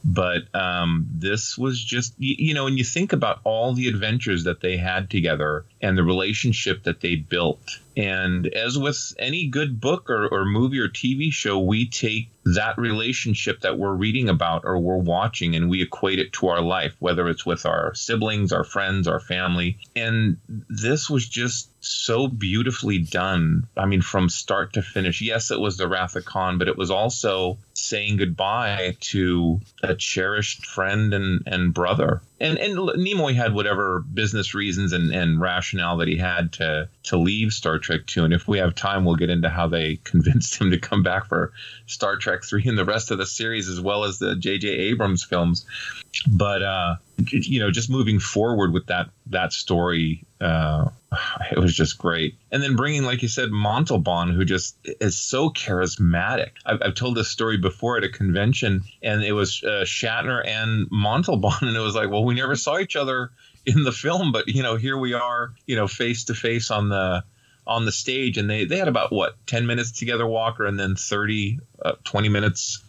[0.04, 4.46] but um, this was just you, you know when you think about all the adventures
[4.46, 7.80] that they had together and the relationship that they built.
[7.98, 12.78] And as with any good book or, or movie or tv show we take that
[12.78, 16.96] relationship that we're reading about or we're watching and we equate it to our life
[17.00, 19.78] whether it's with our siblings our friends our family.
[19.98, 25.22] And this was just so beautifully done i mean from start to finish.
[25.22, 29.96] Yes it was the wrath of khan but it was also saying goodbye to a
[29.96, 32.22] cherished friend and, and brother.
[32.40, 37.18] And and Nimoy had whatever business reasons and, and rationale that he had to to
[37.18, 38.24] leave Star Trek Two.
[38.24, 41.28] And if we have time, we'll get into how they convinced him to come back
[41.28, 41.52] for
[41.86, 44.68] Star Trek Three and the rest of the series, as well as the J.J.
[44.68, 45.66] Abrams films.
[46.28, 46.96] But uh,
[47.28, 50.90] you know, just moving forward with that that story, uh,
[51.52, 52.38] it was just great.
[52.52, 56.52] And then bringing, like you said, Montalban, who just is so charismatic.
[56.66, 60.88] I've, I've told this story before at a convention, and it was uh, Shatner and
[60.92, 63.32] Montalban, and it was like, well, we never saw each other
[63.66, 66.90] in the film, but you know, here we are, you know, face to face on
[66.90, 67.24] the
[67.68, 70.96] on the stage, and they they had about what ten minutes together, Walker, and then
[70.96, 72.84] 30, uh, 20 minutes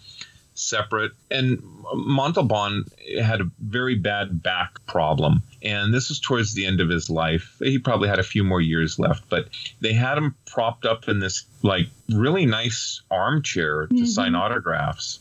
[0.55, 1.13] separate.
[1.31, 1.63] And
[1.95, 2.85] Montalban
[3.21, 5.43] had a very bad back problem.
[5.63, 7.57] And this was towards the end of his life.
[7.61, 9.49] He probably had a few more years left, but
[9.81, 15.21] they had him propped up in this like really nice armchair to sign autographs.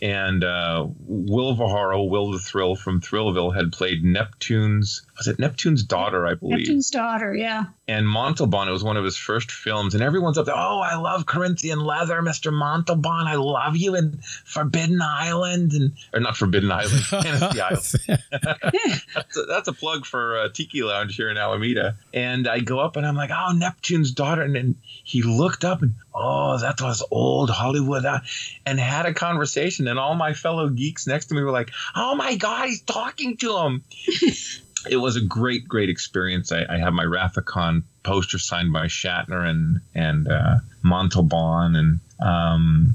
[0.00, 5.82] And uh, Will Viharo, Will the Thrill from Thrillville, had played Neptune's was it Neptune's
[5.82, 7.66] daughter, I believe Neptune's daughter, yeah.
[7.88, 8.68] and Montalban.
[8.68, 10.54] It was one of his first films, and everyone's up there.
[10.56, 13.26] Oh, I love Corinthian leather, Mister Montalban.
[13.26, 18.22] I love you in Forbidden Island, and or not Forbidden Island, Fantasy Island.
[19.14, 21.96] that's, a, that's a plug for uh, Tiki Lounge here in Alameda.
[22.12, 25.82] And I go up, and I'm like, oh, Neptune's daughter, and then he looked up,
[25.82, 28.20] and oh, that was old Hollywood, uh,
[28.66, 29.88] and had a conversation.
[29.88, 33.36] And all my fellow geeks next to me were like, oh my god, he's talking
[33.38, 33.82] to him
[34.90, 36.52] it was a great, great experience.
[36.52, 41.76] I, I have my Wrath of Khan poster signed by Shatner and and uh, Montalban,
[41.76, 42.94] and um,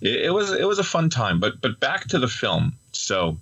[0.00, 1.40] it, it was it was a fun time.
[1.40, 2.74] But but back to the film.
[2.92, 3.38] So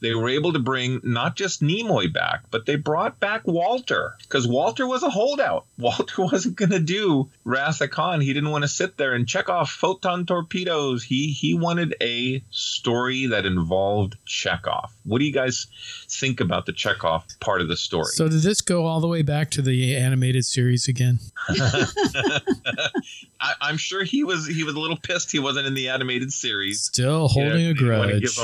[0.00, 4.46] they were able to bring not just Nimoy back, but they brought back Walter because
[4.46, 5.66] Walter was a holdout.
[5.78, 8.20] Walter wasn't going to do Wrath of Khan.
[8.20, 11.02] He didn't want to sit there and check off photon torpedoes.
[11.02, 14.92] He he wanted a story that involved Chekhov.
[15.04, 15.66] What do you guys
[16.08, 18.12] think about the Chekhov part of the story?
[18.14, 21.18] So did this go all the way back to the animated series again?
[21.48, 26.32] I, I'm sure he was he was a little pissed he wasn't in the animated
[26.32, 26.82] series.
[26.82, 28.38] Still holding a grudge.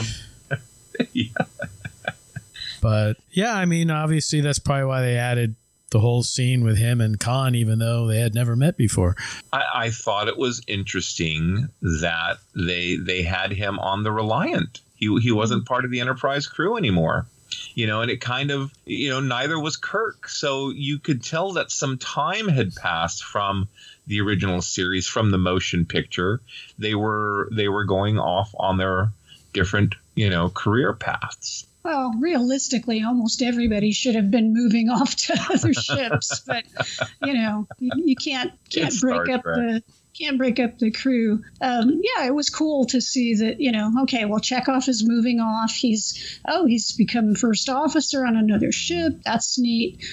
[1.14, 1.32] him-
[2.80, 5.54] But yeah, I mean, obviously that's probably why they added
[5.90, 9.14] the whole scene with him and Khan, even though they had never met before.
[9.52, 14.80] I, I thought it was interesting that they they had him on the Reliant.
[14.96, 15.72] He he wasn't mm-hmm.
[15.72, 17.26] part of the Enterprise crew anymore.
[17.74, 20.28] you know, and it kind of, you know, neither was Kirk.
[20.28, 23.68] So you could tell that some time had passed from
[24.06, 26.40] the original series, from the motion picture.
[26.78, 29.12] They were they were going off on their
[29.52, 31.66] different, you know, career paths.
[31.84, 36.64] Well, realistically, almost everybody should have been moving off to other ships, but
[37.24, 39.56] you know, you, you can't can't It's break up Trek.
[39.56, 39.82] the
[40.18, 41.42] can't break up the crew.
[41.60, 43.60] Um, yeah, it was cool to see that.
[43.60, 45.72] You know, okay, well, Chekhov is moving off.
[45.72, 49.20] He's oh, he's become first officer on another ship.
[49.24, 50.04] That's neat.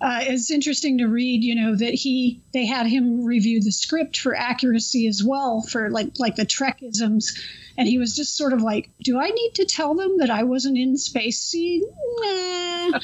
[0.00, 4.18] Uh, it's interesting to read, you know, that he they had him review the script
[4.18, 7.38] for accuracy as well for like like the Trekisms,
[7.76, 10.44] and he was just sort of like, "Do I need to tell them that I
[10.44, 12.98] wasn't in Space Seed?" Nah.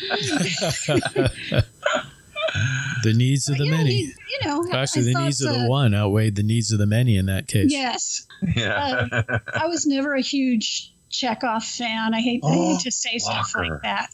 [3.03, 3.91] the needs of the Yeah, many.
[3.93, 6.73] he- you know, Actually, I the thought, needs of uh, the one outweighed the needs
[6.73, 7.71] of the many in that case.
[7.73, 8.27] Yes.
[8.55, 9.07] Yeah.
[9.13, 12.13] Uh, I was never a huge Chekhov fan.
[12.15, 14.11] I hate, I Oh, hate to say stuff like that.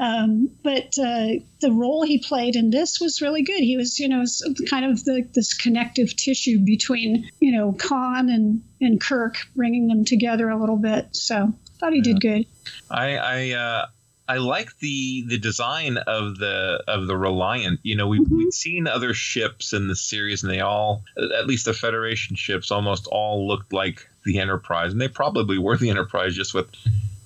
[0.00, 3.60] Um, but uh, the role he played in this was really good.
[3.60, 4.24] He was, you know,
[4.68, 10.04] kind of the, this connective tissue between, you know, Khan and, and Kirk, bringing them
[10.04, 11.08] together a little bit.
[11.16, 12.46] So thought he did good.
[12.90, 13.86] I I uh,
[14.28, 17.80] I like the the design of the of the Reliant.
[17.82, 18.36] You know, we Mm-hmm.
[18.36, 22.70] we've seen other ships in the series, and they all, at least the Federation ships,
[22.70, 26.68] almost all looked like the Enterprise, and they probably were the Enterprise, just with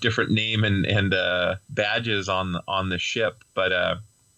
[0.02, 3.44] different name and and uh, badges on the, on the ship.
[3.54, 3.94] But uh,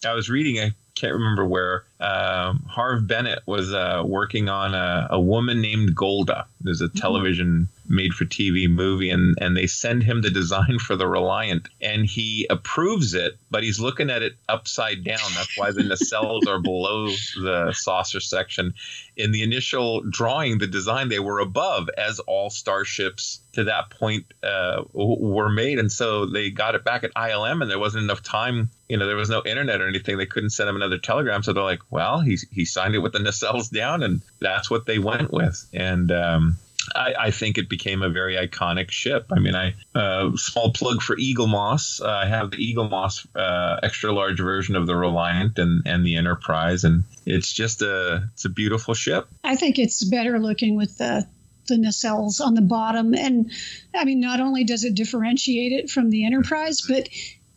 [0.06, 1.84] I was reading, I can't remember where.
[1.98, 6.46] Um, Harve Bennett was uh, working on a, a woman named Golda.
[6.60, 11.68] There's a television made-for-TV movie, and and they send him the design for the Reliant,
[11.80, 15.18] and he approves it, but he's looking at it upside down.
[15.34, 18.74] That's why the nacelles are below the saucer section.
[19.16, 24.26] In the initial drawing, the design they were above, as all starships to that point
[24.42, 28.22] uh, were made, and so they got it back at ILM, and there wasn't enough
[28.22, 28.70] time.
[28.88, 30.18] You know, there was no internet or anything.
[30.18, 33.12] They couldn't send him another telegram, so they're like, "Well, he he signed it with
[33.12, 36.56] the nacelles down, and that's what they went with." And um,
[36.94, 39.26] I, I think it became a very iconic ship.
[39.32, 42.00] I mean, I uh, small plug for Eaglemoss.
[42.00, 46.16] Uh, I have the Eaglemoss uh, extra large version of the Reliant and, and the
[46.16, 49.28] Enterprise, and it's just a it's a beautiful ship.
[49.42, 51.26] I think it's better looking with the
[51.66, 53.50] the nacelles on the bottom, and
[53.94, 57.08] I mean, not only does it differentiate it from the Enterprise, but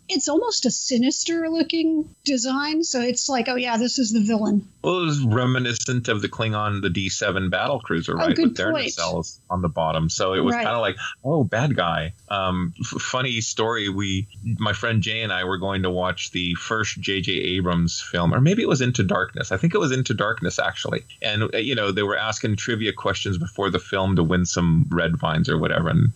[0.09, 2.83] it's almost a sinister looking design.
[2.83, 4.67] So it's like, oh yeah, this is the villain.
[4.83, 8.35] Well, it was reminiscent of the Klingon, the D7 battle cruiser, Oh, right?
[8.35, 8.87] good With their point.
[8.87, 10.09] nacelles on the bottom.
[10.09, 10.63] So it was Right.
[10.63, 12.13] kind of like, oh, bad guy.
[12.29, 13.89] Um, f- funny story.
[13.89, 14.27] We,
[14.59, 17.31] my friend Jay and I were going to watch the first J.J.
[17.33, 19.51] Abrams film, or maybe it was Into Darkness.
[19.51, 21.03] I think it was Into Darkness, actually.
[21.21, 24.85] And, uh, you know, they were asking trivia questions before the film to win some
[24.89, 25.89] red vines or whatever.
[25.89, 26.13] And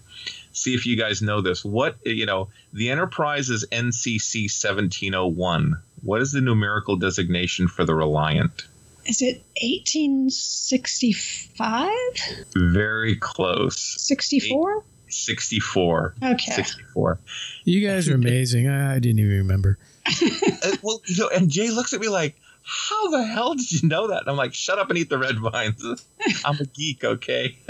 [0.52, 1.64] see if you guys know this.
[1.64, 5.82] What, you know, the Enterprise is NCC 1701.
[6.04, 8.66] What is the numerical designation for the Reliant?
[9.06, 11.90] Is it 1865?
[12.56, 13.80] Very close.
[14.02, 14.84] 64?
[15.08, 16.16] 64.
[16.24, 16.52] Okay.
[16.52, 17.20] 64.
[17.64, 18.68] You guys are amazing.
[18.68, 19.78] I, I didn't even remember.
[20.64, 23.88] Uh, well, you know, and Jay looks at me like, how the hell did you
[23.88, 24.22] know that?
[24.22, 25.84] And I'm like, shut up and eat the red vines.
[26.46, 27.58] I'm a geek, okay?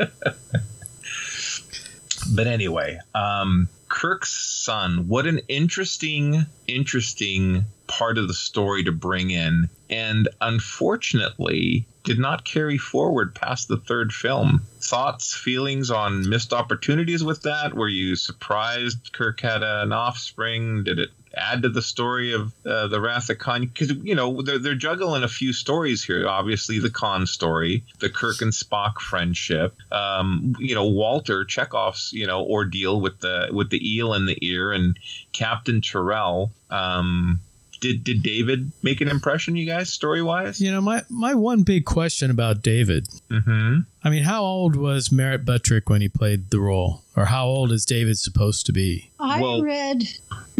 [2.34, 9.32] but anyway, um, Kirk's son, what an interesting, interesting part of the story to bring
[9.32, 9.70] in.
[9.90, 14.62] And unfortunately, did not carry forward past the third film.
[14.80, 17.74] Thoughts, feelings on missed opportunities with that?
[17.74, 20.86] Were you surprised Kirk had an offspring?
[20.86, 23.62] Did it add to the story of uh, the Wrath of Khan?
[23.62, 26.28] Because, you know, they're, they're juggling a few stories here.
[26.28, 32.28] Obviously, the Khan story, the Kirk and Spock friendship, um, you know, Walter Chekov's, you
[32.28, 34.98] know, ordeal with the with the eel in the ear and
[35.32, 36.52] Captain Terrell.
[36.70, 37.40] Um,
[37.82, 40.62] did, did David make an impression, you guys, story wise?
[40.62, 43.10] You know, my, my one big question about David.
[43.30, 43.80] Mm-hmm.
[44.04, 47.02] I mean, how old was Merritt Buttrick when he played the role?
[47.16, 49.10] Or how old is David supposed to be?
[49.20, 50.04] I read,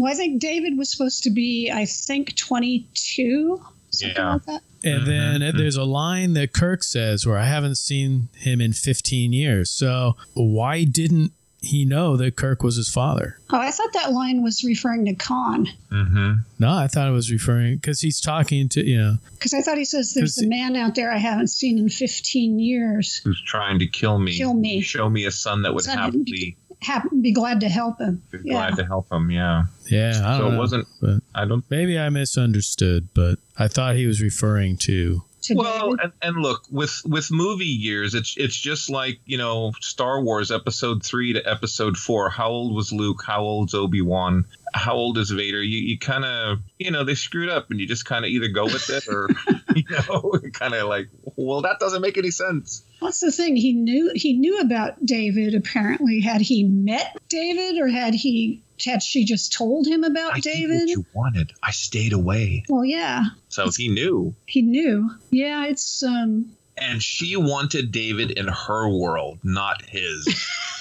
[0.02, 4.32] well, I think David was supposed to be, I think, 22, something Yeah.
[4.34, 4.62] like that.
[4.84, 9.32] And then there's a line that Kirk says where I haven't seen him in 15
[9.32, 9.70] years.
[9.70, 11.32] So why didn't
[11.64, 13.38] he know that Kirk was his father?
[13.50, 16.32] Oh, I thought that line was referring to Khan Mm-hmm.
[16.58, 19.76] No, I thought it was referring because he's talking to, you know, because I thought
[19.78, 23.20] he says there's a man out there I haven't seen in 15 years.
[23.22, 24.36] Who's trying to kill me?
[24.36, 24.80] Kill me.
[24.80, 28.22] Show me a son that would Son happily Hap- be glad to help him.
[28.30, 28.52] be Yeah.
[28.52, 29.30] glad to help him.
[29.30, 29.64] Yeah.
[29.90, 30.10] yeah.
[30.24, 31.64] I So don't it know, wasn't- But I don't.
[31.70, 36.62] maybe I misunderstood, but I thought he was referring to to well, and, and look
[36.70, 41.42] with with movie years, it's it's just like you know Star Wars Episode three to
[41.50, 42.30] Episode four.
[42.30, 43.24] How old was Luke?
[43.26, 44.44] How old's Obi Wan?
[44.72, 45.60] How old is Vader?
[45.60, 48.46] You you kind of you know they screwed up, and you just kind of either
[48.46, 49.28] go with it or
[49.74, 51.08] you know kind of like
[51.46, 52.84] well that doesn't make any sense.
[53.00, 53.56] What's the thing?
[53.56, 55.54] He knew he knew about David.
[55.54, 60.40] Apparently, had he met David, or had he had she just told him about I
[60.40, 60.80] did David?
[60.80, 61.52] what you wanted.
[61.62, 64.34] I stayed away, well, yeah, so he knew.
[64.46, 65.10] he knew.
[65.30, 66.56] Yeah, it's um.
[66.78, 70.26] And she wanted David in her world, not his.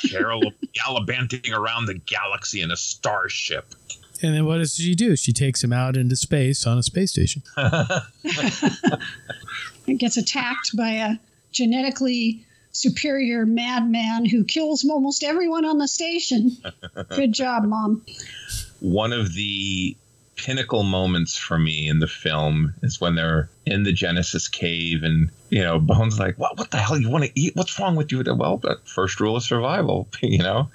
[0.10, 0.42] Carol
[0.74, 3.76] gallivanting around the galaxy in a starship.
[4.24, 5.16] And then what does she do?
[5.16, 7.44] She takes him out into space on a space station.
[9.88, 11.16] It gets attacked by a
[11.52, 16.56] genetically superior madman who kills almost everyone on the station.
[17.10, 18.06] Good job, mom.
[18.80, 19.98] One of the
[20.38, 25.30] pinnacle moments for me in the film is when they're in the Genesis cave and
[25.50, 28.12] you know Bones like what what the hell you want to eat what's wrong with
[28.12, 30.72] you well but first rule of survival you know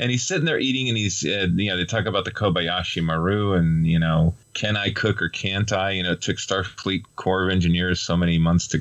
[0.00, 3.02] and he's sitting there eating and he's uh, you know they talk about the Kobayashi
[3.02, 5.92] Maru and you know can I cook or can't I?
[5.92, 8.80] You know it took Starfleet Corps of Engineers so many months to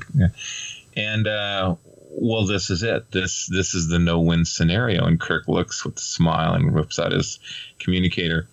[0.96, 1.76] and uh
[2.12, 3.12] well this is it.
[3.12, 5.06] This this is the no win scenario.
[5.06, 7.40] And Kirk looks with a smile and whips out his
[7.80, 8.48] communicator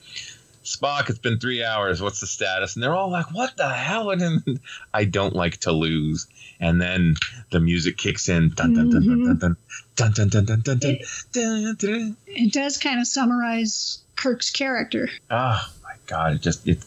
[0.66, 2.02] Spock, it's been three hours.
[2.02, 2.74] What's the status?
[2.74, 4.10] And they're all like, what the hell?
[4.10, 4.60] And
[4.92, 6.26] I don't like to lose.
[6.58, 7.14] And then
[7.52, 8.52] the music kicks in.
[8.56, 8.58] It,
[12.26, 15.08] It does kind of summarize Kirk's character.
[15.30, 16.34] Oh, my God.
[16.34, 16.82] It just, it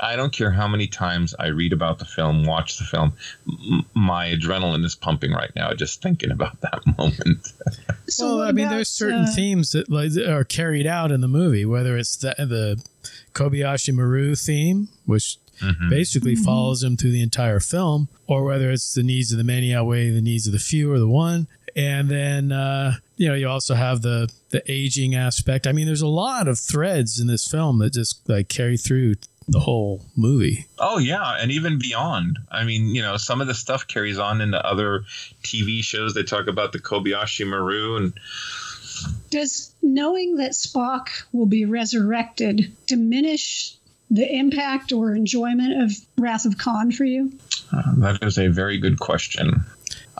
[0.00, 3.12] I don't care how many times I read about the film, watch the film.
[3.48, 7.52] M- my adrenaline is pumping right now just thinking about that moment.
[8.08, 11.20] So well, I mean, about, there's certain uh, themes that like are carried out in
[11.20, 12.82] the movie, whether it's the the
[13.34, 15.90] Kobayashi Maru theme, which Mhm.
[15.90, 16.44] basically Mhm.
[16.44, 20.08] follows him through the entire film, or whether it's the needs of the many outweigh
[20.10, 21.48] the needs of the few or the one.
[21.74, 25.66] And then uh, you know you also have the the aging aspect.
[25.66, 29.16] I mean, there's a lot of threads in this film that just like carry through
[29.48, 30.66] the whole movie.
[30.78, 32.38] Oh yeah, and even beyond.
[32.50, 35.04] I mean, you know, some of the stuff carries on into other
[35.42, 36.14] TV shows.
[36.14, 38.12] They talk about the Kobayashi Maru, and
[39.30, 43.74] Does knowing that Spock will be resurrected diminish
[44.10, 47.32] the impact or enjoyment of Wrath of Khan for you?
[47.72, 49.64] uh, that is a very good question.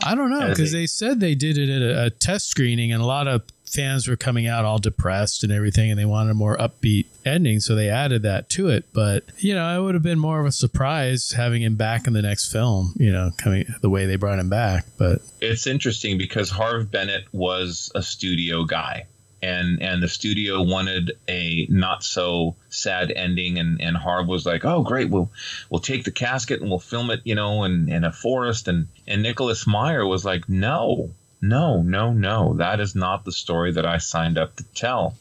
[0.05, 3.03] I don't know because they said they did it at a, a test screening, and
[3.03, 6.35] a lot of fans were coming out all depressed and everything, and they wanted a
[6.35, 8.85] more upbeat ending, so they added that to it.
[8.93, 12.13] But you know, it would have been more of a surprise having him back in
[12.13, 12.95] the next film.
[12.97, 14.87] You know, coming the way they brought him back.
[14.97, 19.07] But It's interesting because Harve Bennett was a studio guy.
[19.41, 24.65] And, and the studio wanted a not so sad ending and, and Harve was like,
[24.65, 25.31] Oh great, we'll
[25.71, 28.89] we'll take the casket and we'll film it, you know, in, in a forest and,
[29.07, 31.11] and Nicholas Meyer was like, No,
[31.41, 32.55] no, no, no.
[32.55, 35.17] That is not the story that I signed up to tell.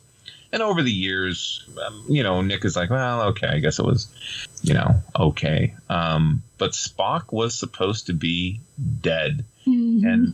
[0.51, 3.85] And over the years, um, you know, Nick is like, well, okay, I guess it
[3.85, 4.07] was,
[4.61, 5.75] you know, okay.
[5.89, 8.61] Um, but Spock was supposed to be
[9.01, 10.33] dead, and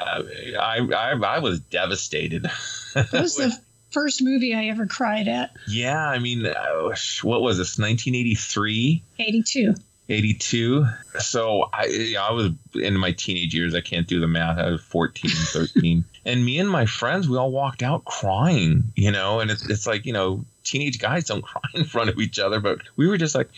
[0.00, 0.22] uh,
[0.58, 2.46] I, I, I was devastated.
[2.94, 3.52] That was the
[3.90, 5.50] first movie I ever cried at.
[5.66, 7.76] yeah, I mean, uh, what was this?
[7.76, 9.02] 1983.
[9.18, 9.74] 82.
[10.08, 10.86] 82
[11.18, 14.70] so i yeah, i was in my teenage years i can't do the math i
[14.70, 19.40] was 14 13 and me and my friends we all walked out crying you know
[19.40, 22.60] and it's, it's like you know teenage guys don't cry in front of each other
[22.60, 23.48] but we were just like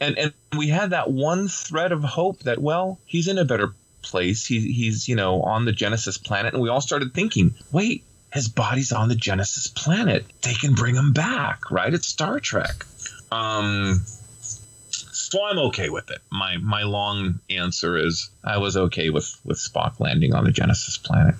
[0.00, 3.74] and and we had that one thread of hope that well he's in a better
[4.02, 4.46] place.
[4.46, 6.54] He, he's you know on the genesis planet.
[6.54, 10.24] And we all started thinking wait his body's on the genesis planet.
[10.42, 11.92] They can bring him back right?
[11.92, 12.86] It's star trek.
[13.30, 14.02] Um
[15.30, 16.18] so I'm okay with it.
[16.30, 20.96] My my long answer is I was okay with with Spock landing on the Genesis
[20.98, 21.36] planet.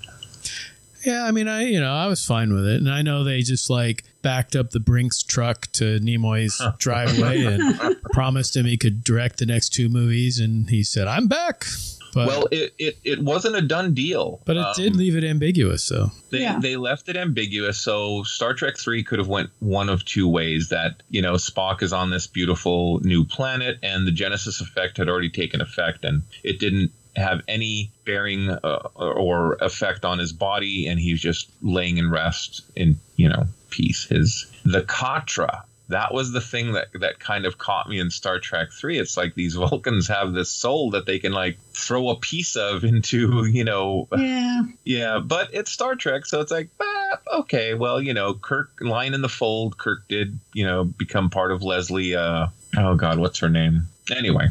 [1.05, 3.41] yeah, I mean, I you know I was fine with it, and I know they
[3.41, 7.79] just like backed up the Brinks truck to Nimoy's driveway and
[8.13, 11.65] promised him he could direct the next two movies, and he said, "I'm back."
[12.13, 14.41] But, well, it, it, it wasn't a done deal.
[14.45, 16.59] but it Um, did leave it ambiguous, so They, Yeah.
[16.59, 17.79] they left it ambiguous.
[17.79, 20.69] So Star Trek Three could have went one of two ways.
[20.69, 25.07] That you know Spock is on this beautiful new planet, and the Genesis effect had
[25.09, 30.87] already taken effect, and it didn't have any bearing uh, or effect on his body,
[30.87, 34.05] and he's just laying in rest in you know peace.
[34.05, 35.63] His the Katra.
[35.91, 38.97] That was the thing that that kind of caught me in Star Trek Three.
[38.99, 42.83] It's like these Vulcans have this soul that they can like throw a piece of
[42.91, 44.63] into you know Yeah.
[44.83, 49.13] yeah, but it's Star Trek, so it's like, ah, okay, well, you know, Kirk line
[49.13, 49.77] in the fold.
[49.77, 52.15] Kirk did, you know, become part of Leslie.
[52.15, 53.83] Uh, oh God, what's her name?
[54.15, 54.47] Anyway,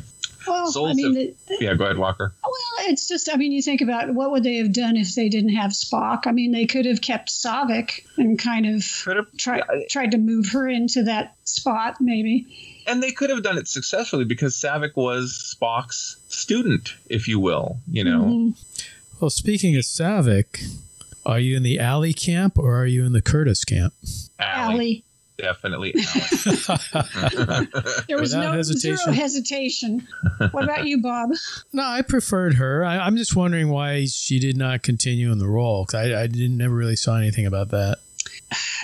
[0.46, 2.32] Well, Souls I mean, have- the, yeah, go ahead, Walker.
[2.42, 5.28] well, it's just, I mean, you think about what would they have done if they
[5.28, 6.26] didn't have Spock?
[6.26, 8.84] I mean, they could have kept Saavik and kind of
[9.36, 12.46] tried tried to move her into that spot, maybe.
[12.86, 17.78] And they could have done it successfully because Saavik was Spock's student, if you will.
[17.90, 18.54] You know, Mhm.
[19.20, 20.64] Well, speaking of Saavik,
[21.26, 23.92] are you in the Alley camp or are you in the Curtis camp?
[24.38, 25.04] Alley.
[25.40, 25.94] Definitely.
[25.94, 26.66] Alley.
[28.08, 28.96] There was Without no hesitation.
[28.96, 30.08] zero hesitation.
[30.50, 31.30] What about you, Bob?
[31.72, 32.84] No, I preferred her.
[32.84, 35.86] I, I'm just wondering why she did not continue in the role.
[35.86, 37.98] 'cause I, I didn't never really saw anything about that,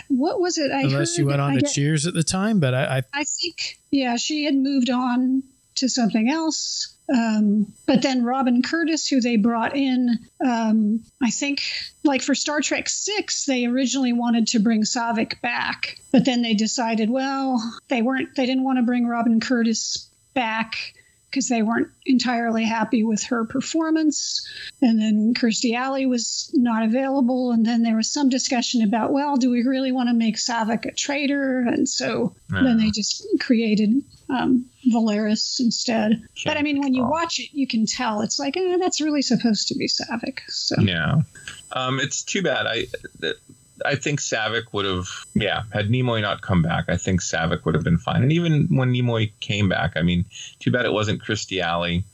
[0.08, 0.70] What was it?
[0.70, 2.60] I unless she heard- went on I to get- Cheers at the time.
[2.60, 5.42] But I, I I think, yeah, she had moved on
[5.76, 6.95] to something else.
[7.08, 11.62] Um, but then Robin Curtis, who they brought in, um, I think,
[12.02, 16.54] like for Star Trek Six, they originally wanted to bring Saavik back, but then they
[16.54, 20.94] decided, well, they weren't, they didn't want to bring Robin Curtis back
[21.30, 24.46] because they weren't entirely happy with her performance.
[24.80, 27.52] And then Kirstie Alley was not available.
[27.52, 30.86] And then there was some discussion about, well, do we really want to make Saavik
[30.86, 31.60] a traitor?
[31.60, 36.22] And so then they just created um, Valeris instead.
[36.44, 39.22] But I mean, when you watch it, you can tell it's like, eh, that's really
[39.22, 40.40] supposed to be Saavik.
[40.48, 41.22] So Yeah.
[41.72, 42.66] Um, it's too bad.
[42.66, 42.86] I
[43.84, 47.74] I think Saavik would have, yeah, had Nimoy not come back, I think Saavik would
[47.74, 48.22] have been fine.
[48.22, 50.24] And even when Nimoy came back, I mean,
[50.60, 52.04] too bad it wasn't Kirstie Alley.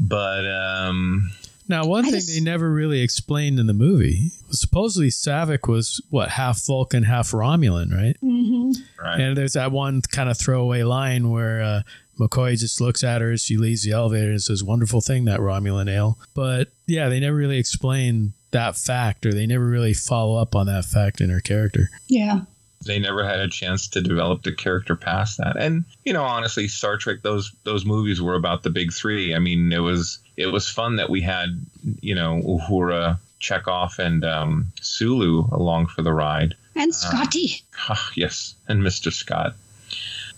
[0.00, 1.30] But um,
[1.68, 6.64] now one thing they never really explained in the movie supposedly Saavik was what half
[6.66, 8.16] Vulcan, half Romulan, right?
[8.22, 8.72] Mm-hmm.
[9.02, 9.20] Right.
[9.20, 11.82] And there's that one kind of throwaway line where uh,
[12.18, 15.40] McCoy just looks at her as she leaves the elevator and says, "Wonderful thing that
[15.40, 20.40] Romulan ale." But yeah, they never really explain that fact, or they never really follow
[20.40, 21.90] up on that fact in her character.
[22.08, 22.40] yeah.
[22.86, 25.56] they never had a chance to develop the character past that.
[25.56, 29.34] And you know, honestly, Star Trek those those movies were about the big three.
[29.34, 31.64] I mean, it was it was fun that we had
[32.00, 36.54] you know Uhura, Chekov, and um, Sulu along for the ride.
[36.76, 37.62] And Scotty.
[37.88, 39.12] Ah, yes, and Mr.
[39.12, 39.54] Scott.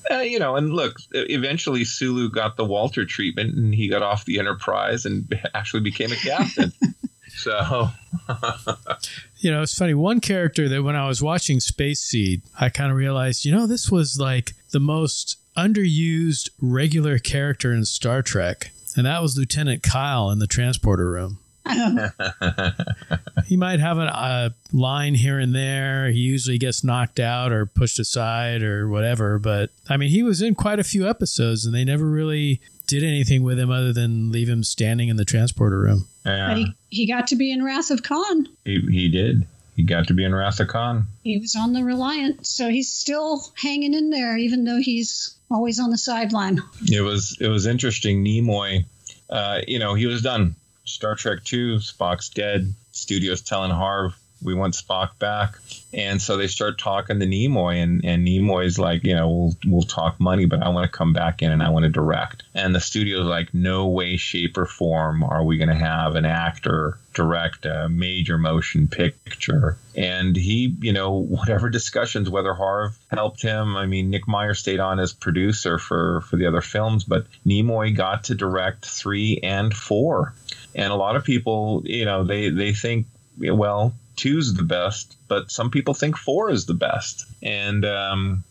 [0.08, 4.24] Uh, you know, and look, eventually Sulu got the Walter treatment, and he got off
[4.24, 6.72] the Enterprise and actually became a captain.
[7.36, 7.90] so,
[9.38, 9.94] You know, it's funny.
[9.94, 13.66] One character that when I was watching Space Seed, I kind of realized, you know,
[13.66, 19.82] this was like the most underused regular character in Star Trek, and that was Lieutenant
[19.82, 21.38] Kyle in the transporter room.
[23.46, 26.10] he might have a, a line here and there.
[26.10, 29.38] He usually gets knocked out or pushed aside or whatever.
[29.38, 33.02] But I mean, he was in quite a few episodes, and they never really did
[33.04, 36.06] anything with him other than leave him standing in the transporter room.
[36.24, 38.48] yeah, But he, he got to be in Wrath of Khan.
[38.64, 39.46] he, he did.
[39.74, 41.06] He got to be in Wrath of Khan.
[41.22, 45.78] He was on the Reliant, so he's still hanging in there, even though he's always
[45.78, 46.62] on the sideline.
[46.90, 48.24] It was it was interesting.
[48.24, 48.86] Nimoy,
[49.28, 50.54] uh, you know, he was done.
[50.84, 52.72] Star Trek Two, Spock's dead.
[52.92, 54.14] Studios telling Harve
[54.46, 55.56] we want Spock back,
[55.92, 59.82] and so they start talking to Nimoy, and and Nimoy's like, you know, we'll we'll
[59.82, 62.44] talk money, but I want to come back in and I want to direct.
[62.54, 66.24] And the studio's like, no way, shape, or form are we going to have an
[66.24, 69.78] actor direct a major motion picture.
[69.96, 74.80] And he, you know, whatever discussions, whether Harve helped him, I mean, Nick Meyer stayed
[74.80, 79.74] on as producer for for the other films, but Nimoy got to direct three and
[79.74, 80.34] four.
[80.74, 83.06] And a lot of people, you know, they they think,
[83.38, 87.26] well, two's the best, but some people think four is the best.
[87.42, 88.44] And um,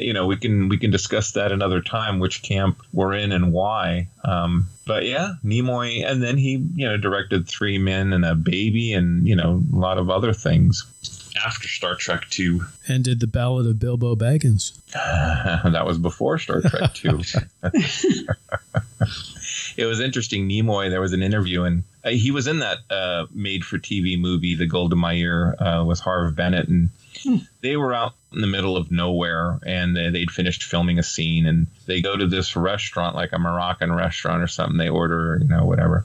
[0.00, 3.52] you know, we can we can discuss that another time, which camp we're in and
[3.52, 4.08] why.
[4.24, 8.92] Um, but yeah, Nimoy, and then he you know directed Three Men and a Baby,
[8.92, 10.84] and you know a lot of other things
[11.44, 12.62] after Star Trek Two.
[12.88, 14.72] And did the Ballad of Bilbo Baggins.
[14.92, 17.20] that was before Star Trek Two.
[19.76, 20.48] it was interesting.
[20.48, 24.66] Nimoy, there was an interview, and uh, he was in that uh, made-for-TV movie, The
[24.66, 26.90] Golda Meir, uh, with Harve Bennett, and
[27.60, 31.46] they were out in the middle of nowhere, and they, they'd finished filming a scene,
[31.46, 34.76] and they go to this restaurant, like a Moroccan restaurant or something.
[34.76, 36.04] They order, you know, whatever,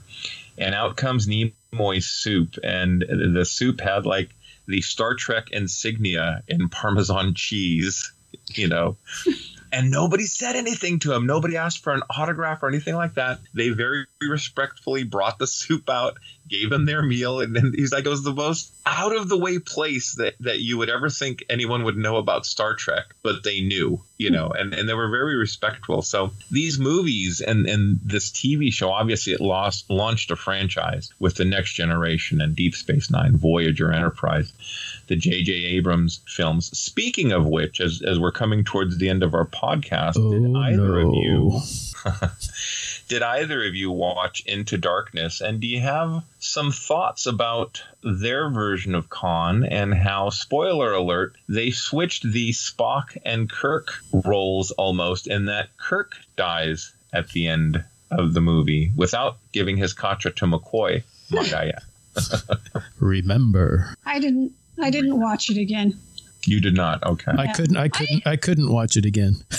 [0.57, 4.33] and out comes Nimoy's soup, and the soup had like
[4.71, 8.11] the Star Trek insignia in Parmesan cheese,
[8.55, 8.97] you know.
[9.73, 11.25] And nobody said anything to him.
[11.25, 13.39] Nobody asked for an autograph or anything like that.
[13.53, 16.17] They very respectfully brought the soup out,
[16.51, 19.37] gave him their meal, and then he's like, it was the most out of the
[19.37, 23.43] way place that, that you would ever think anyone would know about Star Trek, but
[23.43, 24.35] they knew, you hmm.
[24.35, 26.01] know, and, and they were very respectful.
[26.01, 31.35] So these movies and, and this TV show, obviously, it lost launched a franchise with
[31.35, 34.51] the Next Generation and Deep Space Nine, Voyager, Enterprise
[35.11, 35.51] the J.J.
[35.51, 36.67] Abrams films.
[36.77, 40.59] Speaking of which, as, as we're coming towards the end of our podcast, did oh,
[40.59, 41.59] either of you
[43.11, 45.41] did either of you watch Into Darkness?
[45.41, 51.35] And do you have some thoughts about their version of Khan and how, spoiler alert,
[51.49, 57.83] they switched the Spock and Kirk roles almost, in that Kirk dies at the end
[58.09, 62.81] of the movie without giving his Katra to McCoy, might I add.
[63.01, 63.93] Remember.
[64.05, 64.53] I didn't.
[64.81, 65.99] I didn't watch it again.
[66.45, 67.03] You did not.
[67.03, 67.31] Okay.
[67.37, 67.77] I couldn't.
[67.77, 68.25] I couldn't.
[68.25, 69.35] I, couldn't watch it again.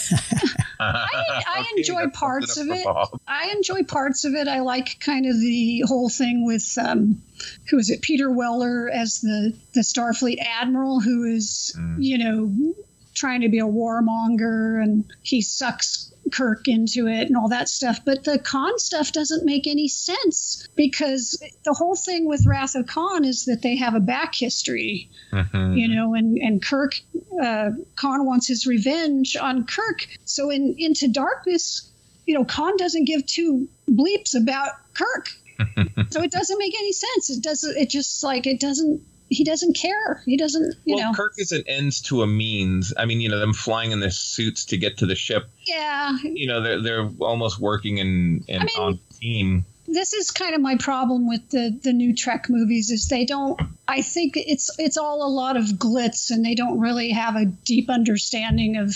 [0.81, 1.07] I,
[1.47, 2.87] I enjoy parts of it.
[3.27, 4.49] I enjoy parts of it.
[4.49, 7.23] I like kind of the whole thing with um,
[7.71, 8.03] who is it?
[8.03, 11.97] Peter Weller as the the Starfleet admiral, who is mm.
[11.99, 12.75] you know
[13.15, 18.05] trying to be a warmonger, and he sucks Kirk into it and all that stuff.
[18.05, 22.87] But the Khan stuff doesn't make any sense because the whole thing with Wrath of
[22.87, 25.75] Khan is that they have a back history, mm-hmm.
[25.75, 26.95] you know, and, and Kirk,
[27.41, 30.07] uh, Khan wants his revenge on Kirk.
[30.25, 31.91] So in Into Darkness,
[32.27, 35.29] you know, Khan doesn't give two bleeps about Kirk.
[36.11, 37.31] so it doesn't make any sense.
[37.31, 39.03] It doesn't, it just like, it doesn't
[39.33, 40.23] he doesn't care.
[40.27, 41.17] He doesn't, you well, know.
[41.17, 42.93] Kirk is an ends to a means.
[42.97, 45.49] I mean, you know, them flying in their suits to get to the ship.
[45.65, 46.17] Yeah.
[46.23, 49.65] You know, they're they're almost working in, in I mean, on team.
[49.87, 53.61] This is kind of my problem with the the new Trek movies is they don't.
[53.89, 57.45] I think it's it's all a lot of glitz and they don't really have a
[57.45, 58.95] deep understanding of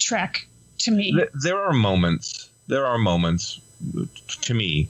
[0.00, 0.46] Trek.
[0.80, 2.50] To me, there are moments.
[2.68, 3.60] There are moments
[4.42, 4.88] to me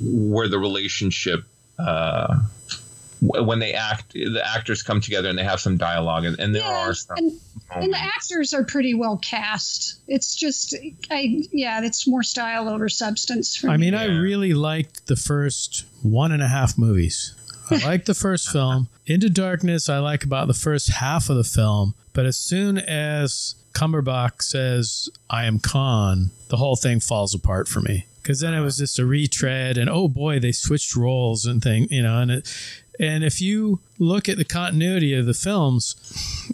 [0.00, 1.44] where the relationship
[1.78, 2.38] uh,
[3.26, 6.62] when they act, the actors come together and they have some dialogue, and, and there
[6.62, 7.16] yeah, are some.
[7.16, 7.40] And,
[7.74, 10.00] and, the actors are pretty well cast.
[10.06, 10.74] It's just,
[11.10, 13.64] I yeah, it's more style over substance.
[13.64, 13.86] I me.
[13.86, 17.34] mean, I really liked the first one and a half movies.
[17.70, 18.88] I like the first film.
[19.06, 21.94] Into Darkness, I like about the first half of the film.
[22.12, 27.80] But as soon as Cumberbatch says, I am Khan, the whole thing falls apart for
[27.80, 28.06] me.
[28.26, 31.86] Because then it was just a retread, and oh boy, they switched roles and thing,
[31.92, 32.52] you know, and it,
[32.98, 35.94] and if you look at the continuity of the films,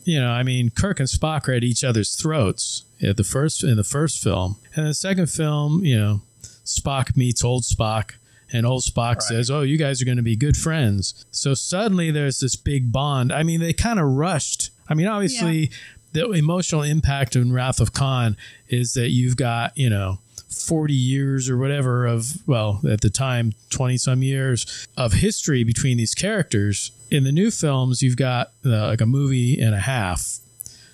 [0.04, 3.64] you know, I mean, Kirk and Spock are at each other's throats at the first
[3.64, 6.20] in the first film, and the second film, you know,
[6.62, 8.16] Spock meets old Spock,
[8.52, 9.22] and old Spock right.
[9.22, 12.92] says, "Oh, you guys are going to be good friends." So suddenly there's this big
[12.92, 13.32] bond.
[13.32, 14.68] I mean, they kind of rushed.
[14.90, 15.68] I mean, obviously, yeah.
[16.12, 18.36] the emotional impact in Wrath of Khan
[18.68, 20.18] is that you've got you know
[20.52, 25.96] 40 years or whatever of, well, at the time, 20 some years of history between
[25.96, 26.92] these characters.
[27.10, 30.38] In the new films, you've got uh, like a movie and a half.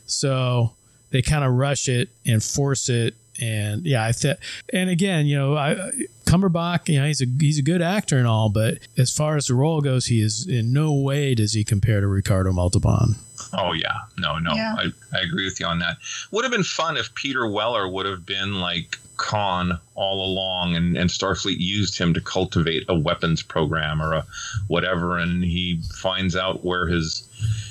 [0.07, 0.73] So
[1.11, 3.15] they kind of rush it and force it.
[3.41, 4.39] And yeah, I think,
[4.73, 5.91] and again, you know, I,
[6.29, 9.47] Cumberbatch, you know, he's a he's a good actor and all, but as far as
[9.47, 13.17] the role goes, he is in no way does he compare to Ricardo Montalban.
[13.53, 14.75] Oh yeah, no, no, yeah.
[14.79, 15.97] I, I agree with you on that.
[16.31, 20.97] Would have been fun if Peter Weller would have been like Khan all along, and,
[20.97, 24.27] and Starfleet used him to cultivate a weapons program or a
[24.67, 27.27] whatever, and he finds out where his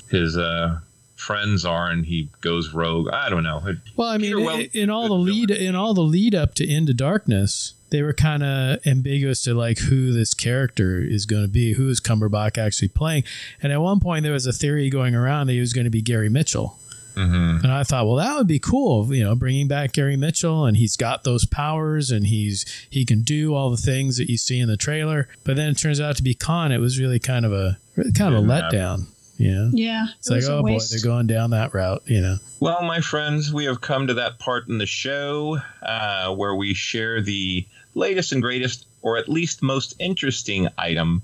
[0.09, 0.79] his uh,
[1.15, 3.09] friends are, and he goes rogue.
[3.09, 3.61] I don't know.
[3.95, 6.93] well, I mean, in, in all the lead in all the lead up to Into
[6.93, 11.73] Darkness, they were kind of ambiguous to like who this character is going to be,
[11.73, 13.23] who is Cumberbatch actually playing.
[13.61, 15.91] And at one point, there was a theory going around that he was going to
[15.91, 16.77] be Gary Mitchell.
[17.15, 17.63] Mm-hmm.
[17.63, 20.77] And I thought, well, that would be cool, you know, bringing back Gary Mitchell, and
[20.77, 24.59] he's got those powers, and he's he can do all the things that you see
[24.59, 25.27] in the trailer.
[25.43, 26.71] But then it turns out to be Khan.
[26.71, 27.79] It was really kind of a
[28.15, 29.07] kind of a letdown.
[29.37, 29.69] You know?
[29.71, 30.07] Yeah.
[30.17, 32.37] It's it like, oh boy, they're going down that route, you know.
[32.59, 36.73] Well, my friends, we have come to that part in the show uh, where we
[36.73, 37.67] share the
[37.97, 41.23] latest and greatest, or at least most interesting item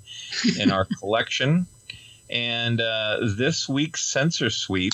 [0.60, 1.68] in our collection.
[2.30, 4.94] And uh, this week's sensor sweep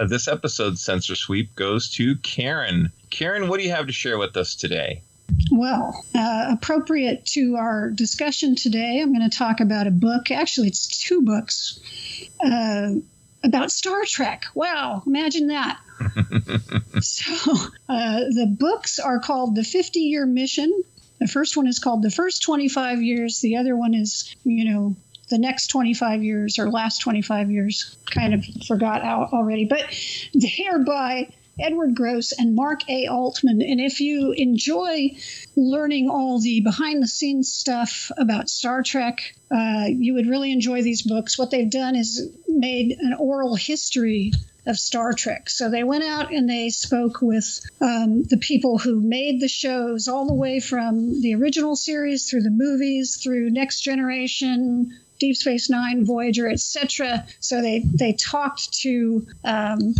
[0.00, 2.90] uh, this episode's sensor sweep goes to Karen.
[3.10, 5.02] Karen, what do you have to share with us today?
[5.52, 10.30] Well, uh, appropriate to our discussion today, I'm going to talk about a book.
[10.30, 11.78] Actually, it's two books
[12.42, 12.94] uh,
[13.44, 14.46] about Star Trek.
[14.54, 15.78] Wow, imagine that.
[17.02, 17.52] so,
[17.88, 20.82] uh, the books are called The 50 Year Mission.
[21.20, 23.40] The first one is called The First 25 Years.
[23.40, 24.96] The other one is, you know,
[25.28, 27.96] the next 25 years or last 25 years.
[28.06, 29.84] Kind of forgot out already, but
[30.34, 31.28] they are by
[31.60, 33.06] Edward Gross and Mark A.
[33.06, 33.62] Altman.
[33.62, 35.16] And if you enjoy
[35.56, 40.82] learning all the behind the scenes stuff about Star Trek, uh, you would really enjoy
[40.82, 41.38] these books.
[41.38, 44.32] What they've done is made an oral history
[44.66, 45.50] of Star Trek.
[45.50, 50.08] So they went out and they spoke with um, the people who made the shows,
[50.08, 55.70] all the way from the original series through the movies, through Next Generation, Deep Space
[55.70, 57.26] Nine, Voyager, etc.
[57.40, 59.94] So they they talked to um,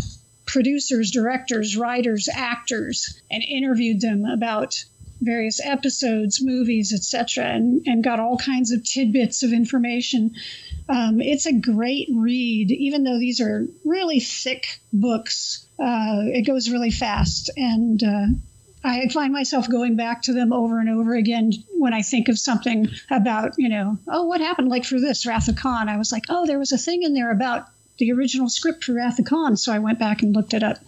[0.50, 4.84] producers, directors, writers, actors, and interviewed them about
[5.20, 10.34] various episodes, movies, etc., and, and got all kinds of tidbits of information.
[10.88, 15.66] Um, it's a great read, even though these are really thick books.
[15.78, 18.26] Uh, it goes really fast, and uh,
[18.82, 22.38] I find myself going back to them over and over again when I think of
[22.38, 24.68] something about, you know, oh, what happened?
[24.68, 27.14] Like for this Wrath of Khan, I was like, oh, there was a thing in
[27.14, 27.68] there about
[28.00, 30.78] the original script for Wrath of Khan, so I went back and looked it up.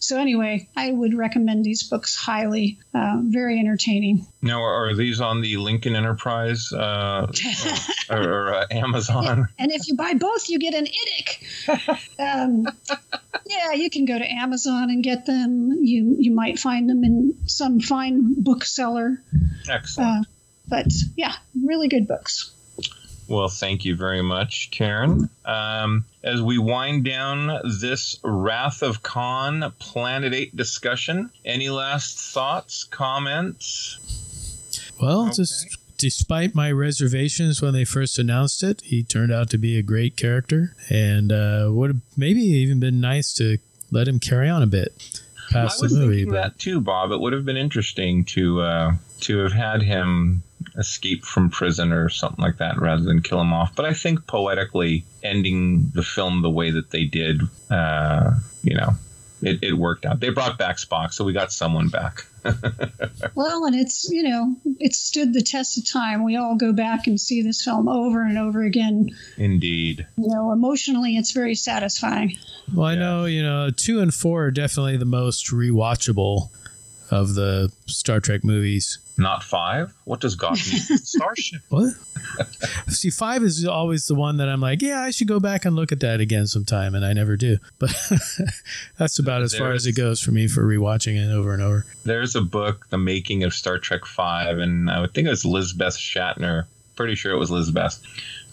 [0.00, 2.78] So anyway, I would recommend these books highly.
[2.94, 4.26] Uh, very entertaining.
[4.40, 7.30] Now, are these on the Lincoln Enterprise uh,
[8.10, 9.48] or, or uh, Amazon?
[9.58, 11.98] And if you buy both, you get an IDIC.
[12.18, 12.66] um,
[13.46, 15.72] yeah, you can go to Amazon and get them.
[15.82, 19.20] You you might find them in some fine bookseller.
[19.68, 20.26] Excellent.
[20.26, 20.30] Uh,
[20.68, 20.86] but
[21.16, 22.52] yeah, really good books.
[23.28, 25.28] Well, thank you very much, Karen.
[25.44, 32.84] Um, as we wind down this Wrath of Khan Planet 8 discussion, any last thoughts,
[32.84, 33.98] comments?
[35.00, 35.34] Well, okay.
[35.34, 39.82] just despite my reservations when they first announced it, he turned out to be a
[39.82, 43.58] great character and uh, would have maybe even been nice to
[43.90, 45.20] let him carry on a bit
[45.50, 46.16] past I was the movie.
[46.16, 46.42] Thinking but...
[46.42, 47.10] that too, Bob.
[47.10, 50.42] It would have been interesting to uh, to have had him
[50.78, 53.74] escape from prison or something like that rather than kill him off.
[53.74, 58.90] But I think poetically ending the film the way that they did, uh, you know,
[59.42, 60.20] it, it worked out.
[60.20, 62.24] They brought back Spock, so we got someone back.
[63.34, 66.24] well, and it's, you know, it stood the test of time.
[66.24, 69.10] We all go back and see this film over and over again.
[69.36, 70.06] Indeed.
[70.16, 72.36] You know, emotionally, it's very satisfying.
[72.74, 76.50] Well, I know, you know, two and four are definitely the most rewatchable
[77.10, 78.98] of the Star Trek movies.
[79.16, 79.94] Not five?
[80.04, 80.58] What does God need?
[81.02, 81.62] Starship.
[81.68, 81.94] What?
[82.88, 85.74] See, five is always the one that I'm like, yeah, I should go back and
[85.74, 87.58] look at that again sometime, and I never do.
[87.78, 87.94] But
[88.98, 91.84] that's about as far as it goes for me for rewatching it over and over.
[92.04, 95.44] There's a book, The Making of Star Trek Five, and I would think it was
[95.44, 96.66] Lisabeth Shatner.
[96.94, 98.00] Pretty sure it was Lisabeth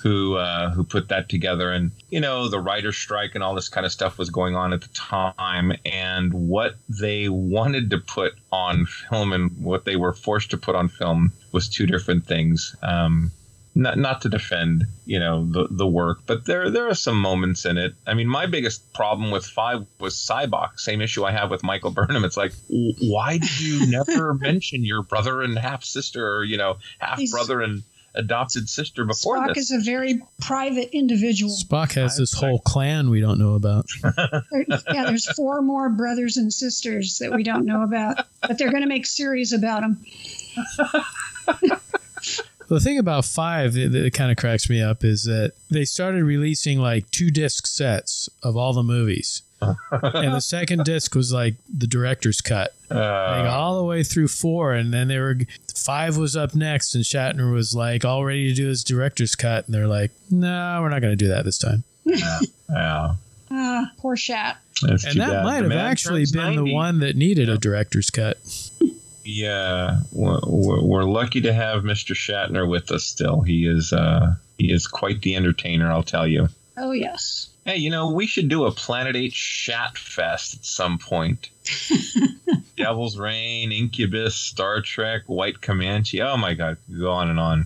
[0.05, 1.71] who uh, who put that together.
[1.71, 4.71] And you know, the writer's strike and all this kind of stuff was going on
[4.71, 10.13] at the time, and what they wanted to put on film and what they were
[10.13, 12.75] forced to put on film was two different things.
[12.83, 13.31] Um,
[13.73, 17.65] not not to defend you know the the work, but there there are some moments
[17.65, 17.95] in it.
[18.05, 20.79] I mean, my biggest problem with five was Sybok.
[20.79, 22.25] Same issue I have with Michael Burnham.
[22.25, 26.77] It's like, why did you never mention your brother and half sister, or you know,
[26.99, 27.81] half brother and
[28.15, 29.69] adopted sister before Spock this.
[29.69, 31.51] is a very private individual.
[31.51, 33.85] Spock has this whole clan we don't know about.
[34.03, 38.71] there, yeah, there's four more brothers and sisters that we don't know about, but they're
[38.71, 40.05] going to make series about them.
[42.67, 46.23] The thing about five that, that kind of cracks me up is that they started
[46.23, 49.43] releasing like two disc sets of all the movies.
[49.91, 52.73] And the second disc was like the director's cut.
[52.89, 55.37] Uh, like all the way through four, and then they were
[55.75, 59.65] five was up next, and Shatner was like all ready to do his director's cut,
[59.65, 62.39] and they're like, "No, we're not going to do that this time." Yeah,
[62.69, 63.15] yeah.
[63.51, 64.57] Ah, poor Shat.
[64.81, 65.43] That's and that bad.
[65.43, 66.57] might have actually been 90.
[66.57, 68.37] the one that needed a director's cut.
[69.23, 72.13] Yeah, we're, we're, lucky to have Mr.
[72.13, 73.41] Shatner with us still.
[73.41, 76.49] He is uh, he is quite the entertainer, I'll tell you.
[76.77, 77.49] Oh yes.
[77.65, 81.49] Hey, you know, we should do a Planet 8 Shat Fest at some point.
[82.77, 86.21] Devil's Rain, Incubus, Star Trek, White Comanche.
[86.21, 87.65] Oh my God, go on and on.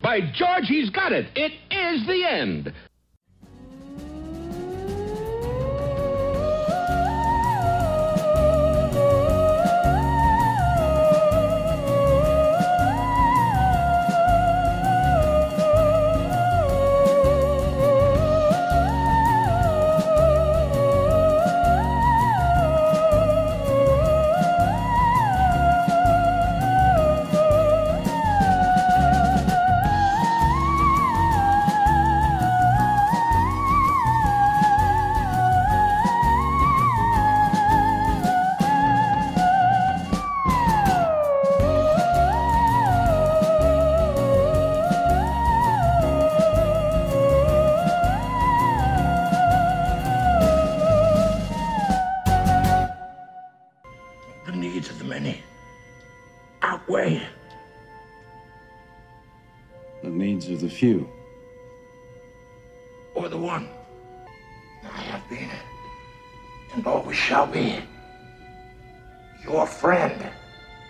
[0.00, 1.26] By George, he's got it.
[1.36, 2.72] It is the end.